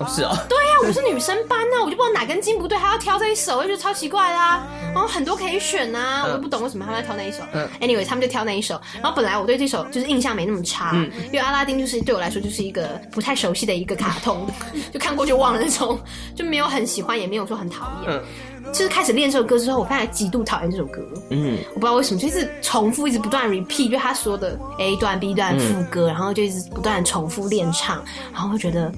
[0.00, 7.42] 哦，是哦， 对呀、我们是女生班呐、我就不知道哪根筋不对，还要挑这一首，我就觉得超奇怪啦、然后很多可以选呐、我都不懂为什么他们要挑那一首。
[7.52, 7.68] 嗯。
[7.80, 8.80] Anyway，他们就挑那一首。
[8.94, 11.10] 然后本来我对这首就是印象没那么差，嗯。
[11.26, 14.46] 因为阿拉丁就是对我来说就是一个不太熟悉的一个卡通，
[14.92, 16.00] 就看过就忘了那种，
[16.34, 18.10] 就没有很喜欢，也没有说很讨厌。
[18.10, 18.22] 嗯。
[18.72, 21.02] 就是开始练这首歌之后，我发现极度讨厌这首歌。
[21.30, 28.92] 嗯，我不知道为什么，就一直重复，一直不断 repeat，就他说的 A 段、B 段、副歌，然后就一直不断重复练唱，然后会觉得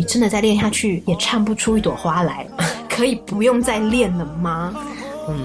[0.00, 2.46] 你真的再练下去也唱不出一朵花来，
[2.88, 4.74] 可以不用再练了吗？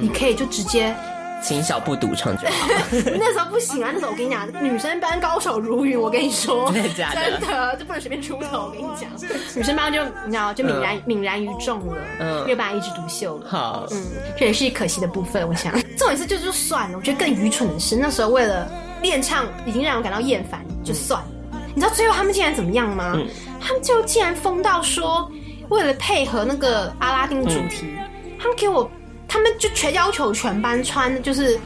[0.01, 0.95] 你可以就直接，
[1.43, 2.69] 请小步独唱就好。
[3.19, 9.09] 那时候不行啊，那时候我跟你讲，女生班高手如云，我跟你说，真的假的 真的就不能随便出头，我跟你讲，
[9.53, 13.49] 女生班就你知道就泯然泯然于众了，嗯没有办法一枝独秀了。
[13.49, 14.01] 好，嗯，
[14.37, 15.45] 这也是可惜的部分。
[15.45, 16.97] 我想，重点是就就算了。
[16.97, 21.27] 我觉得更愚蠢的是，那时候为了练唱已经让我感到厌烦，就算了。
[21.75, 23.11] 你知道最后他们竟然怎么样吗？
[23.17, 23.27] 嗯
[23.65, 25.27] 他们就竟然疯到说，
[25.69, 27.87] 为了配合那个阿拉丁主题，
[28.39, 28.87] 他们给我，
[29.27, 31.59] 他们就全要求全班穿，就是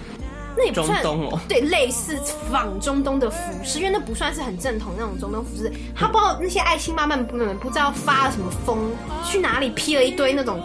[0.56, 1.04] 那也不算
[1.50, 2.18] 对，类似
[2.50, 5.70] 仿中东的服饰，因为那不算是很正统那种中东服饰。
[5.94, 8.78] 他不知道那些爱心妈妈们不知道发了什么疯，
[9.26, 10.58] 去哪里披了一堆那种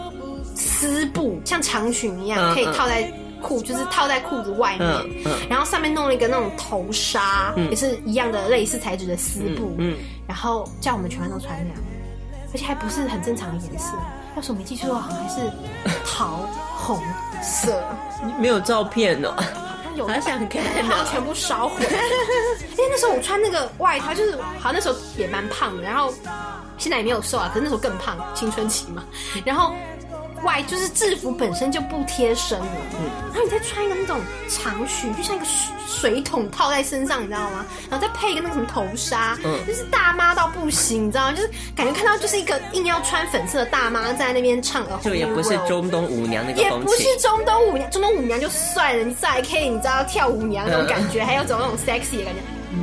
[0.55, 2.53] 丝布，像长裙一样，嗯。
[2.53, 3.11] 可以套在
[3.45, 9.95] 裤，就是套在裤子外面，嗯嗯然后上面弄了一个那种头纱，也是一样的类似材质的丝布，嗯，
[10.27, 11.83] 然后叫我们全班都穿那样，
[12.51, 13.93] 而且还不是很正常的颜色，
[14.35, 15.41] 要是我没记错的话，好像还是
[16.05, 16.99] 桃红
[17.43, 17.83] 色。
[18.25, 19.33] 你没有照片哦。
[19.37, 19.43] 好
[19.83, 21.85] 像有好想看然后全部烧毁。
[21.85, 26.13] 因 为那时候我穿那个外套，就是好像那时候也蛮胖的，然后
[26.77, 29.05] 现在也没有瘦啊，可是那时候更胖，青春期嘛。
[29.45, 29.73] 然后
[30.43, 34.19] 外就是制服本身就不贴身了，嗯然后你再穿一个那种
[34.49, 37.65] 长裙，就像一个水水桶套在身上，你知道吗？
[37.89, 41.33] 然后再配一个那个什么头纱，嗯就是大妈到不行，你知道吗？
[41.33, 47.03] 就是感觉看到就是一个硬要穿粉色的大妈在那边唱呃，就也不是中东舞娘那个也不是。
[47.19, 52.41] 中东舞娘，中东舞娘就算了，你再可以，你知道跳舞娘那种感觉，还有走那种 sexy 的感觉。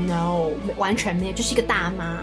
[0.09, 2.19] No，完全没有，就是一个大妈，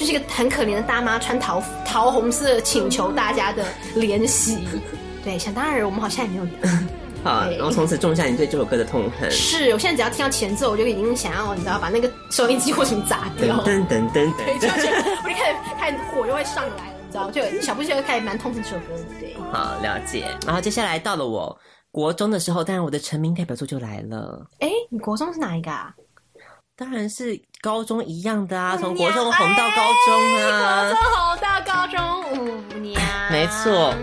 [0.00, 3.62] 就是一个很可怜的大妈，穿桃桃红色，请求大家的
[3.94, 4.66] 怜惜。
[5.22, 6.46] 对，想当然，我们好像也没有。
[7.22, 9.30] 好，然后从此种下你对这首歌的痛恨。
[9.30, 13.62] 是我现在只要听到前奏，我就已经想要，你知道，把那个收音机或什么砸掉。
[13.62, 14.86] 噔噔噔对，就噔是
[15.22, 19.04] 我就开始开始火就会上来了，你知道，就小布就会开始蛮痛恨这首歌的。
[19.20, 20.24] 对，好，了解。
[20.46, 21.54] 然后接下来到了我
[21.90, 25.94] 国中的时候，当然我的成名代表作就来了，哎，你国中是哪一个啊？
[26.80, 30.98] 当然是高中一样的啊，从国中红到高中国啊中。
[31.14, 32.98] 红到高中五年，
[33.30, 33.94] 没错，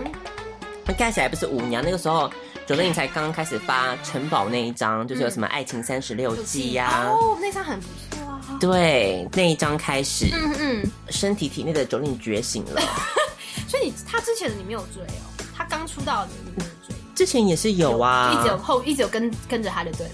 [0.86, 2.30] 那盖起来不是五年，那个时候
[2.68, 8.40] 九零才刚刚开始发城堡那一张，就是有什么爱情三十六计呀，哦，那张很不错啊。
[8.60, 12.80] 对，那一张开始，嗯嗯，身体体内的九令觉醒了。
[13.66, 20.12] 所以你他之前的你没有追哦，他刚出道的你没有追，之前也是有啊，就一直有后一直有跟跟着他就对了。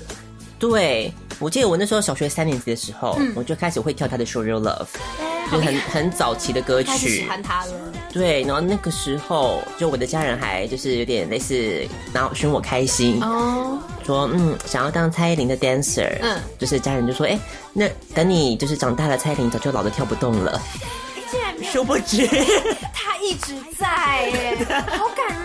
[0.57, 4.87] 对，我记得我那时候小学三年级的时候，我就开始会跳他的《Show Your Love》，
[5.51, 7.27] 就是很很早期的歌开始喜。
[7.29, 7.73] 欢他了，
[8.13, 16.41] 对，然后那个时候，就我的家人还就是有点类似，然后寻我开心，哦，说嗯想要当蔡依林的 dancer，嗯。
[16.59, 17.39] 就是家人就说，哎，
[17.73, 20.61] 那等你就是长大了，蔡依林早就老的跳不动了。
[21.31, 22.27] 竟然没有，殊不知，
[22.95, 24.57] 他一直在耶，
[24.87, 25.44] 好感。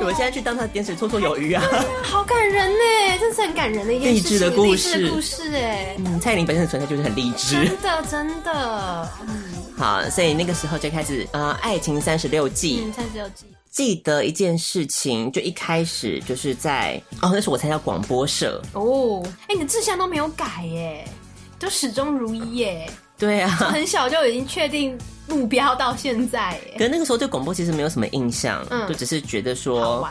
[0.00, 1.62] 我现在去当他的 dancer 绰绰有余啊。
[2.02, 7.54] 好感人呢，真是很感人的一件励志的故事励志的故事哎，嗯，蔡依林本身的存在就是很励志。
[7.54, 9.44] 真的真的，嗯，
[9.76, 12.82] 好，所以那个时候就开始呃，爱情三十六计。
[12.84, 21.04] 嗯，三十六计，记得一件事情，就一开始就是在哦，那时候我参加广播社，哦，哎，你的志向都没有改耶，
[21.58, 24.96] 都始终如一耶，对啊，很小就已经确定
[25.28, 30.08] 目标到现在耶，可是那个时候对广播其实没有什么印象，嗯就只是觉得好说。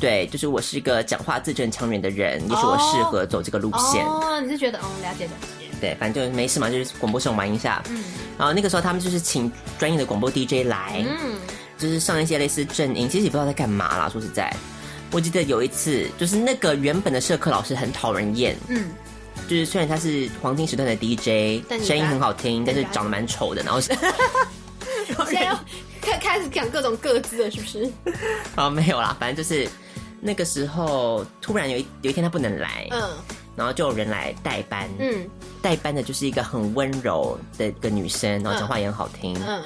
[0.00, 4.06] 对，就是我是一个讲话字正腔圆的人，也许我适合走这个路线。
[4.06, 7.82] 哦，你是觉得嗯，了解了解，对，反正就没事嘛，就是广播社玩一下。
[7.88, 8.04] 嗯
[8.38, 11.36] 然后那个时候他们就是请专业的广播 DJ 来，嗯，
[11.76, 14.08] 就是上一些类似正音，其实也不知道在干嘛啦。
[14.08, 14.54] 说实在，
[15.10, 18.90] 我记得有一次，就是那个原本的社课老师很讨人厌，嗯，
[19.48, 23.88] 就是虽然他是黄金时段的 DJ，但声音很好听，但是把长得蛮丑的，然后是
[25.26, 25.58] 现在要
[26.00, 27.90] 开开始讲各种各自了，是不是？
[28.54, 29.66] 啊没有啦，反正就是
[30.20, 33.02] 那个时候突然有一有一天他不能来，嗯。
[33.56, 35.28] 然后就有人来代班，嗯。
[35.60, 39.60] 代班的就是一个很温柔的一个女生，然后讲话也很好听，嗯，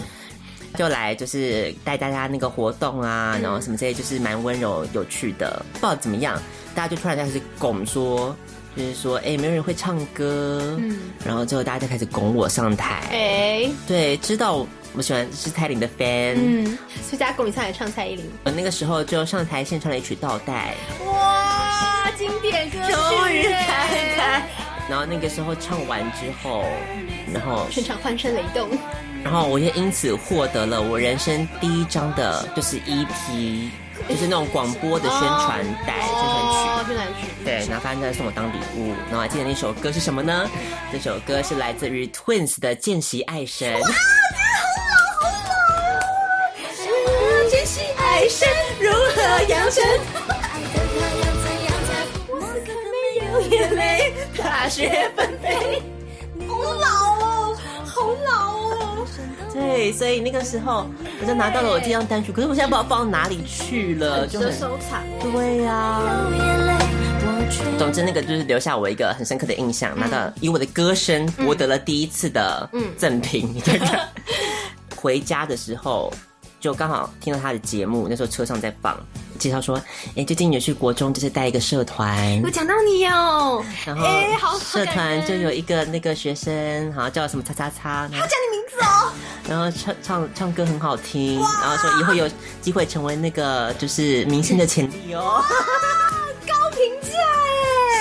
[0.78, 6.40] 就来就是带大家那个活动啊，然后什么这些就是蛮温柔有趣的，不知道怎么样，
[6.74, 8.34] 大家就突然开始拱说，
[8.76, 10.98] 就是说哎、没有人会唱歌，嗯。
[11.24, 16.66] 然后之后大家就开始拱我上台，哎，对，知道我喜欢是蔡琳的 fan，嗯，
[17.02, 20.74] 所以大家拱你上台唱蔡依林，我那个时候就上台献唱了一曲《倒带。
[21.06, 24.48] 哇，经典歌曲，终于开开，
[24.88, 26.64] 然后那个时候唱完之后，
[27.32, 28.68] 然后全场欢声雷动，
[29.22, 33.70] 然后我也因此获得了我人生第一张的，就是 EP，
[34.08, 36.58] 就是那种广播的宣传带、宣传曲。
[36.58, 40.48] 哦，宣传曲，对，然后发现在送我当礼物，然后还记得那首歌是什么呢？
[40.92, 43.80] 这首歌是来自于 Twins 的《见习爱神》。
[47.50, 48.48] 见习爱神
[48.80, 49.82] 如何养成？
[52.92, 52.96] 没
[53.26, 55.82] 有眼泪，大雪纷飞。
[56.46, 56.86] 好老
[57.24, 58.61] 哦，好老哦。
[59.52, 60.86] 对，所以那个时候
[61.20, 65.02] 我就拿到了我这张单曲，可是我现在不知道放到哪里去了，就收藏。
[65.20, 66.00] 对呀、
[67.78, 73.54] 总之，那个就是留下我一个很深刻的印象，拿到以我的歌声博得了第一次的赠品。
[73.64, 73.86] 这个
[74.96, 76.12] 回家的时候，
[76.60, 78.98] 就刚好听到他的节目，那时候车上在放，
[79.42, 79.76] 介绍说，
[80.16, 82.40] 哎，最近有去国中，就是带一个社团。
[82.44, 89.12] 我，讲到你哦，然后哎好社团就有一个那个学生，好像叫什么叉叉叉，然后叫你名字哦，
[89.48, 92.30] 然后唱唱唱歌很好听，然后说以后有
[92.60, 95.42] 机会成为那个就是明星的潜力哦。
[96.46, 97.18] 高评价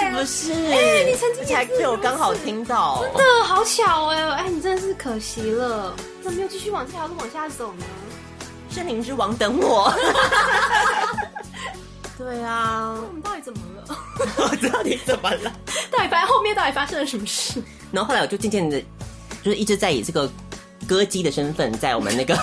[0.03, 7.83] 哎，不是，哎你曾经而且还被我刚好听到，真的好巧哎，哎，你真的是可惜了，怎么没有继续往这条路往下走呢？
[8.71, 9.93] 森林之王等我。
[12.17, 13.97] 对啊，我们到底怎么了？
[14.37, 15.51] 我知道你怎么了。
[15.91, 17.61] 到底发后面到底发生了什么事？
[17.91, 18.81] 然后后来我就渐渐的，
[19.43, 20.31] 就是一直在以这个
[20.87, 22.37] 歌姬的身份，在我们那个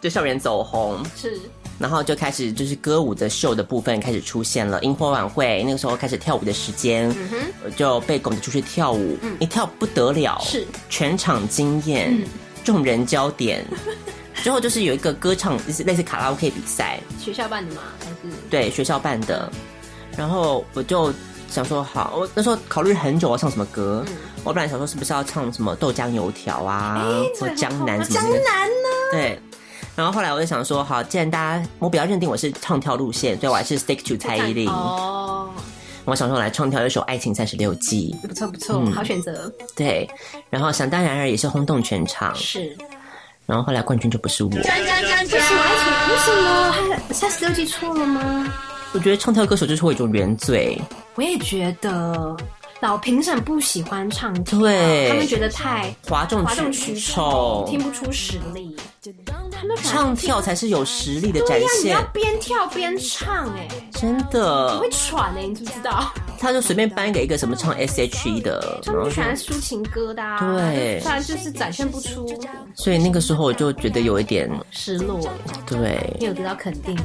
[0.00, 1.04] 就校园走红。
[1.16, 1.40] 是，
[1.76, 7.12] 然后就开始就是歌舞的秀的部分开始出现了，萤火晚会那个时候开始跳舞的时间，
[7.64, 12.16] 我就被拱着出去跳舞，一跳不得了，是全场惊艳，
[12.62, 13.66] 众人焦点。
[14.42, 17.82] 之后就是有一个歌唱，就是类似卡拉 OK 比赛，学校办的吗？
[18.00, 19.50] 还是对学校办的，
[20.16, 21.12] 然后我就
[21.48, 24.04] 想说好，我那时候考虑很久要唱什么歌，
[24.44, 27.04] 我本来想说是不是要唱什么豆浆油条啊，
[27.38, 28.88] 或江南什么江那个南呢？
[29.12, 29.40] 对。
[29.96, 34.66] 然后后来我就想说，好，既然大家我比较认定我是唱跳路线，所以我还是 stick to 蔡依林。
[34.68, 35.50] 哦，
[36.06, 40.08] 我想说来唱跳一首《爱情三十六计不错不错，嗯好选择。》，对。
[40.48, 42.74] 然后想当然尔也是轰动全场，是，
[43.50, 44.50] 然后后来冠军就不是我。
[44.50, 45.36] 为什么爱情？
[45.36, 46.70] 为什么？
[46.70, 48.46] 还三十六计错了吗？
[48.92, 50.80] 我觉得唱跳歌手就是会有一种原罪，
[51.16, 52.36] 我也觉得
[52.80, 58.74] 老评审不喜欢唱跳，对他们觉得太哗众哗众取取宠宠，听不出实力。
[59.50, 64.90] 他们唱跳才是有实力的展对呀，你现要，边跳边唱，哎，真的你会。
[64.90, 66.12] 喘哎，你知不知道？
[66.38, 72.26] 他就随便颁给一个什么唱 S.H.E 的，他们不喜欢抒情歌的、啊，对不然就是展现不出
[72.74, 75.20] 所以那个时候我就觉得有一点失落，
[75.66, 76.96] 对，没有得到肯定。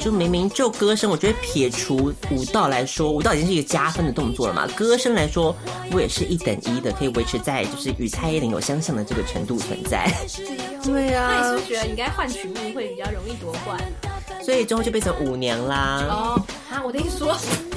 [0.00, 4.66] 就明明就歌声，我觉得撇除舞蹈来说，舞蹈已经是一个加分的动作了嘛。
[4.68, 5.54] 歌声来说，
[5.92, 10.10] 我也是一等一的，可以维持在就是与蔡依林有相像的这个程度存在。
[10.82, 13.78] 对啊那你是啊不是觉得应该换曲目会比较容易夺冠？
[14.42, 16.06] 所以之后就变成舞娘啦。
[16.08, 17.69] 哦，啊，我的意思说，就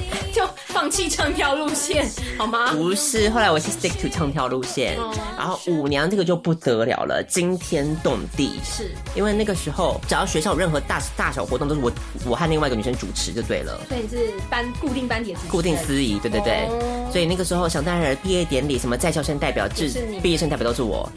[0.74, 2.72] 放弃唱跳路线 好吗？
[2.72, 8.58] 不是，后来我是 stick to 唱跳路线，哦然后舞娘这个就不得了了，惊天动地。
[8.64, 11.92] 是，因为那个时候，只要学校有任何大大小活动，都是我
[12.26, 13.80] 我和另外一个女生主持就对了。
[13.88, 19.88] 所以你是班固定班底固定司仪，对对对，哦所以那个时候想当然尔毕业典礼什么在校生代表是，
[20.20, 21.08] 毕业生代表都是我。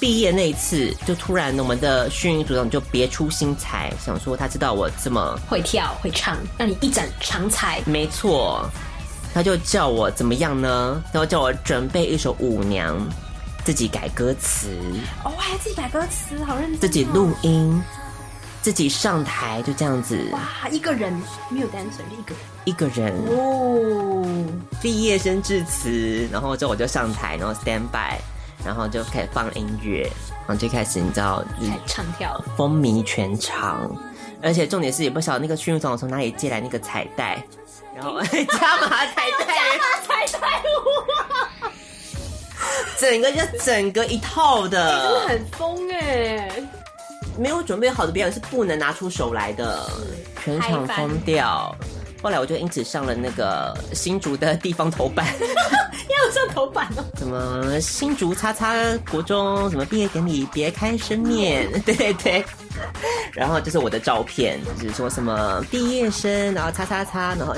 [0.00, 7.80] 毕业那一次，就突然我们的训练组长就别出心裁，想说他知道我这么会跳会唱，让你一展长才。
[7.86, 8.68] 没错，
[9.34, 11.02] 他就叫我怎么样呢？
[11.12, 12.96] 然后叫我准备一首舞娘，
[13.64, 14.68] 自己改歌词，
[15.24, 16.78] 哦，还自己改歌词，好认真、哦。
[16.80, 17.82] 自己录音，
[18.62, 21.12] 自己上台，就这样子，哇，一个人
[21.50, 22.38] 没有单纯，就一个人。
[22.64, 24.24] 一个人哦，
[24.80, 28.16] 毕业生致辞，然后之后我就上台，然后 stand by，
[28.64, 30.08] 然后就开始放音乐，
[30.46, 32.40] 然后就开始你知道，就是唱跳。
[32.56, 33.90] 风靡全场，
[34.40, 37.44] 而且重点是也不晓得那个训练总从哪里借来那个彩带，
[37.94, 38.20] 然后
[38.58, 39.46] 加码彩带，
[40.06, 40.66] 彩带舞，
[42.98, 46.50] 整个就整个一套的，很疯哎！
[47.38, 49.88] 没有准备好的表演是不能拿出手来的，
[50.42, 51.74] 全场疯掉。
[52.24, 55.26] 后来我就因此上了那个新竹的地方头版，
[56.08, 57.04] 要上头版哦。
[57.18, 58.74] 什么新竹叉叉
[59.10, 62.42] 国中什么毕业典礼别开生面， 对对对。
[63.34, 67.54] 然后就是我的照片，就是说什么毕业生，然后叉叉叉，然后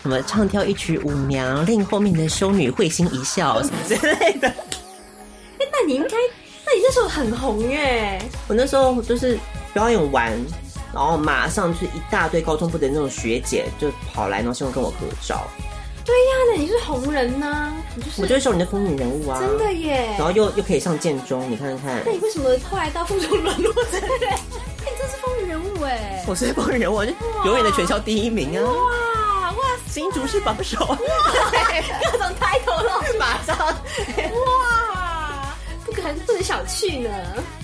[0.00, 4.48] 什么唱跳一曲舞娘，令后面的修女会心一笑， 什么之类的。
[4.48, 6.16] 哎，那你应该，
[6.64, 8.18] 那你那时候很红耶。
[8.46, 9.38] 我那时候就是
[9.74, 10.32] 表演完，
[10.92, 15.46] 然后马上就是一大堆高中部的那种学姐就跑来，然后希望跟我合照。
[16.04, 20.06] 对呀，那你是红人呐、你就是我就是少女的风云人物啊，真的耶。
[20.16, 24.30] 然后又又可以上建中，你看看那，你为什么后来到附中沦落这个人？
[24.30, 24.40] 哎，
[24.80, 26.24] 你真是风云人物哎！
[26.26, 27.12] 我是风云人物，我就
[27.44, 28.64] 永远的全校第一名啊！
[28.64, 37.10] 哇哇，新竹是榜首，各种 title 都马上哇，不可能不能小觑呢。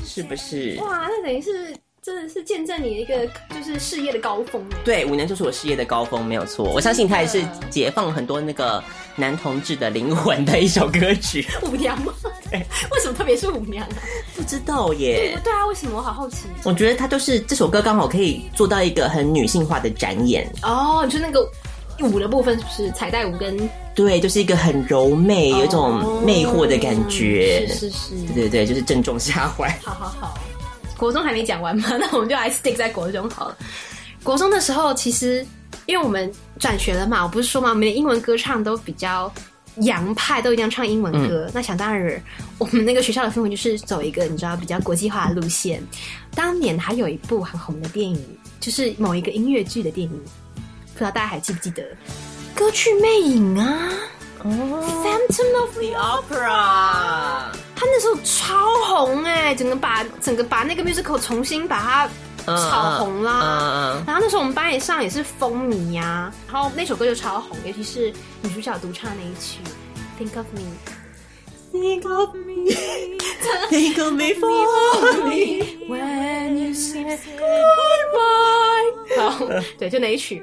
[0.05, 0.77] 是不是？
[0.83, 4.79] 哇，那等于是真的是见证你一个就是事业的高峰哎。
[4.85, 6.63] 对，五年就是我事业的高峰，没有错。
[6.67, 8.85] 我相信它也是解放很多那个
[9.17, 11.47] 男同志的灵魂的一首歌曲。
[11.63, 12.13] 舞娘吗？
[12.53, 13.97] 为什么特别是舞娘啊？
[14.37, 15.97] 不知道耶，对啊，为什么？
[15.97, 16.47] 我好好奇。
[16.63, 20.47] 我觉得它就是这首歌刚好可以做到一个很女性化的展演。
[20.63, 21.51] 哦，你说那个
[22.01, 23.57] 舞的部分是不是彩带舞跟
[23.95, 27.67] 对，就是一个很柔媚，有一种魅惑的感觉。
[27.69, 29.71] 是是是，对对对，就是正中下怀。
[29.83, 30.39] 好好好，
[30.97, 33.57] 国中还没讲完嘛， 那我们就来 stick 在国中好了。
[34.23, 35.45] 国中的时候，其实
[35.87, 39.31] 因为我们转学了嘛，我不是说嘛，我们的英文歌唱都比较
[39.77, 41.51] 洋派，都一定要唱英文歌。
[41.53, 42.23] 那想当然，
[42.59, 45.83] 我们那个学校的氛围就是走一个你知道比较国际化的路线。
[46.35, 48.25] 当年还有一部很红的电影，
[48.61, 50.23] 就是某一个音乐剧的电影，
[50.93, 51.83] 不知道大家还记不记得？
[52.55, 53.91] 歌剧魅影啊。
[54.43, 54.51] 哦
[55.03, 58.55] ，Phantom of the Opera，他那时候超
[58.85, 62.09] 红哎、整个把整个把那个 musical 重新把它
[62.47, 64.03] 炒红啦。
[64.07, 68.13] 然后那时候我们班也上也是风靡呀、然后那首歌就超红，尤其是
[68.43, 69.61] 女主角独唱那一曲
[70.23, 70.61] 《Think of Me》。
[71.75, 72.71] Think of me,
[73.69, 74.49] Think of me for
[75.25, 75.65] me。
[75.89, 78.85] when you say goodbye。
[79.19, 79.45] 好
[79.77, 80.41] 对，就那一曲。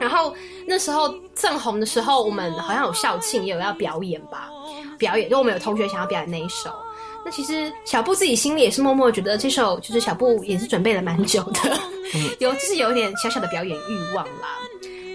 [0.00, 0.34] 然后
[0.66, 4.48] 那时候正红的时候，我们好像有校庆，也有要表演吧，
[4.98, 6.70] 表演就我们有同学想要表演那一首。
[7.24, 11.60] 那其实小布自己心里也是默默觉得这首就是小布也是准备了蛮久的，
[12.38, 14.58] 有就是有点小小的表演欲望啦。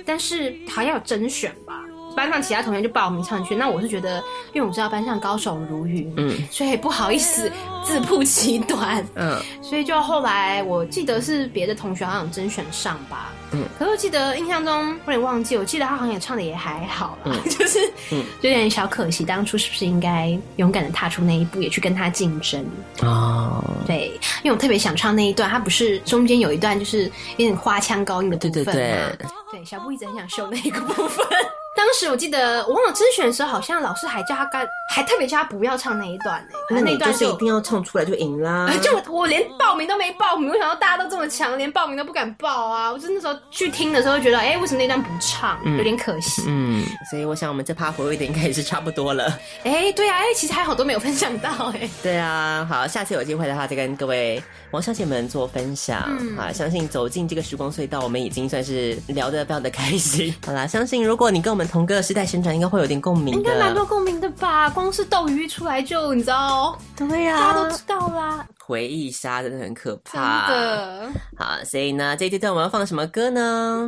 [0.06, 1.79] 但是好像有甄选吧，
[2.16, 3.56] 班上其他同学就报名上去。
[3.56, 7.52] 那我是觉得，因为我知道班上高手如云，嗯，所以不好意思
[7.86, 13.32] 自曝其短，嗯，所以就后来我记得是别的同学好像有甄选上吧。
[13.52, 17.80] 嗯，可是我记得印象中有点忘记，我记得他好像也唱的也还好啦， 就是
[18.12, 22.64] 有点小可惜，当初是不是应该勇敢的踏出那一步，也去跟他竞争
[23.02, 23.64] 哦？
[23.88, 24.12] 对，
[24.44, 28.72] 因为我特别想唱那一段，他不是中间有一段就是有点花腔高音的部分吗？
[28.74, 29.26] 对，
[29.66, 31.26] 小布一直很想秀那一个部分。
[31.76, 36.50] 当时我记得我忘了甄选的时候，好像老师还叫他干，还特别叫他不要唱那一段呢。
[36.70, 38.70] 那那段是一定要唱出来就赢啦。
[38.84, 42.92] 就我连报名都没报名，我想到大家都这么强，连报名都不敢报啊！
[42.92, 46.44] 我就那时候去听的时候，觉得哎，为什么那段不唱，有点可惜。
[46.48, 49.40] 嗯，所以我想我们这趴回味的应该也是差不多了。
[49.64, 51.90] 哎，对啊，哎，其实还好多没有分享到哎。
[52.04, 56.00] 对啊，好，下次有机会的话再跟各位王小姐们做分享
[56.38, 56.52] 啊！
[56.52, 60.34] 相信走进这个时光隧道，我们已经算是聊得非常的开心。
[60.46, 64.70] 好啦，相信如果你跟我们同个时代生长，应该会有点共鸣，应该蛮多共鸣的吧？
[64.70, 68.46] 光是斗鱼出来就你知道，对呀，大家都知道啦。
[68.66, 71.10] 回忆杀真的很可怕，真的。
[71.38, 73.88] 好，所以呢，这一阶段我们要放什么歌呢？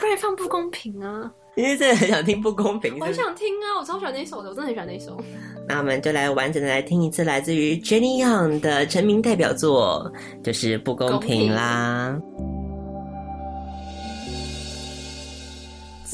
[0.00, 1.30] 不然放不公平啊！
[1.56, 3.80] 因为真的很想听不公平，我想听啊！
[3.80, 5.18] 我超喜欢那首的，我真的很喜欢那首。
[5.66, 10.10] 那我们就来完整的来听一次来自于 Jenny Young 的成名代表作，
[10.44, 12.18] 就是《不公平》啦。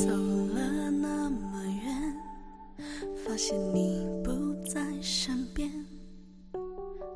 [0.04, 2.16] 走了那么远，
[3.24, 4.32] 发现你不
[4.68, 5.70] 在身边，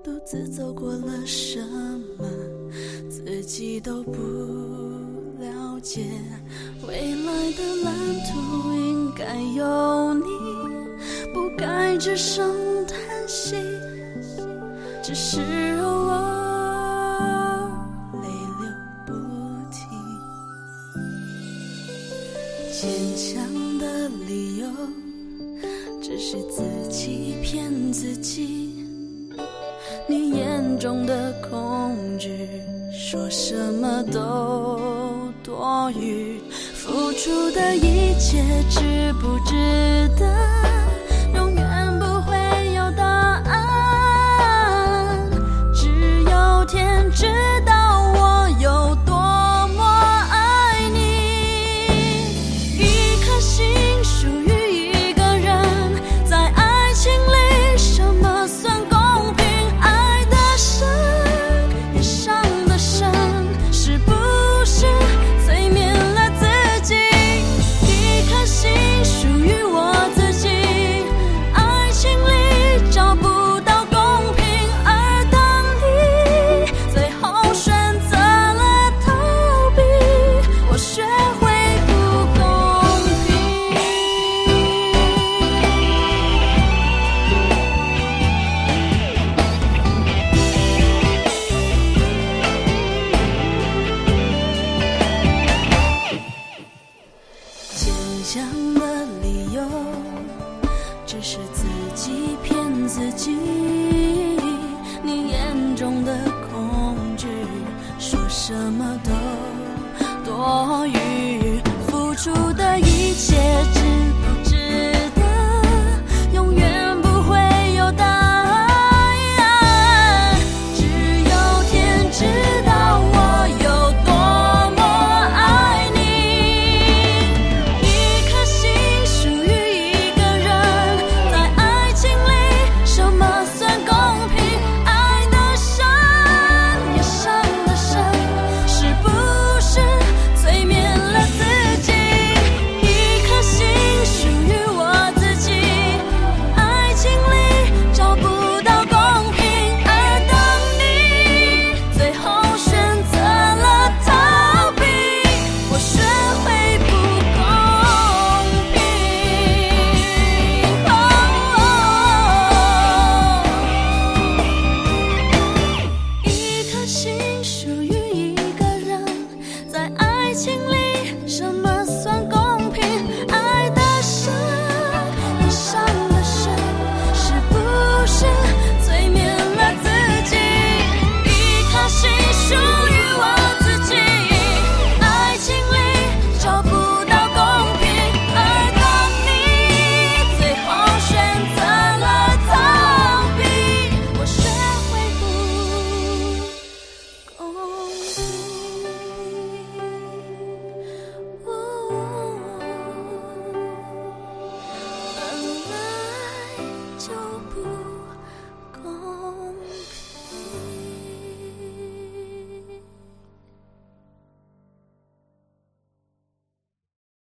[0.05, 1.61] 独自走过了什
[2.16, 2.24] 么，
[3.11, 4.20] 自己都不
[5.41, 6.05] 了解。
[6.87, 7.93] 未来的蓝
[8.28, 10.26] 图应该有你，
[11.34, 12.55] 不该只剩
[12.87, 13.57] 叹息，
[15.03, 15.41] 只是
[15.82, 16.56] 偶尔
[22.79, 24.66] 坚强的理由，
[26.03, 28.85] 只是自己骗自己。
[30.07, 32.47] 你眼中的恐惧，
[32.93, 34.79] 说什么都
[35.43, 36.39] 多余。
[36.74, 39.55] 付出的一切值不值
[40.18, 40.27] 得，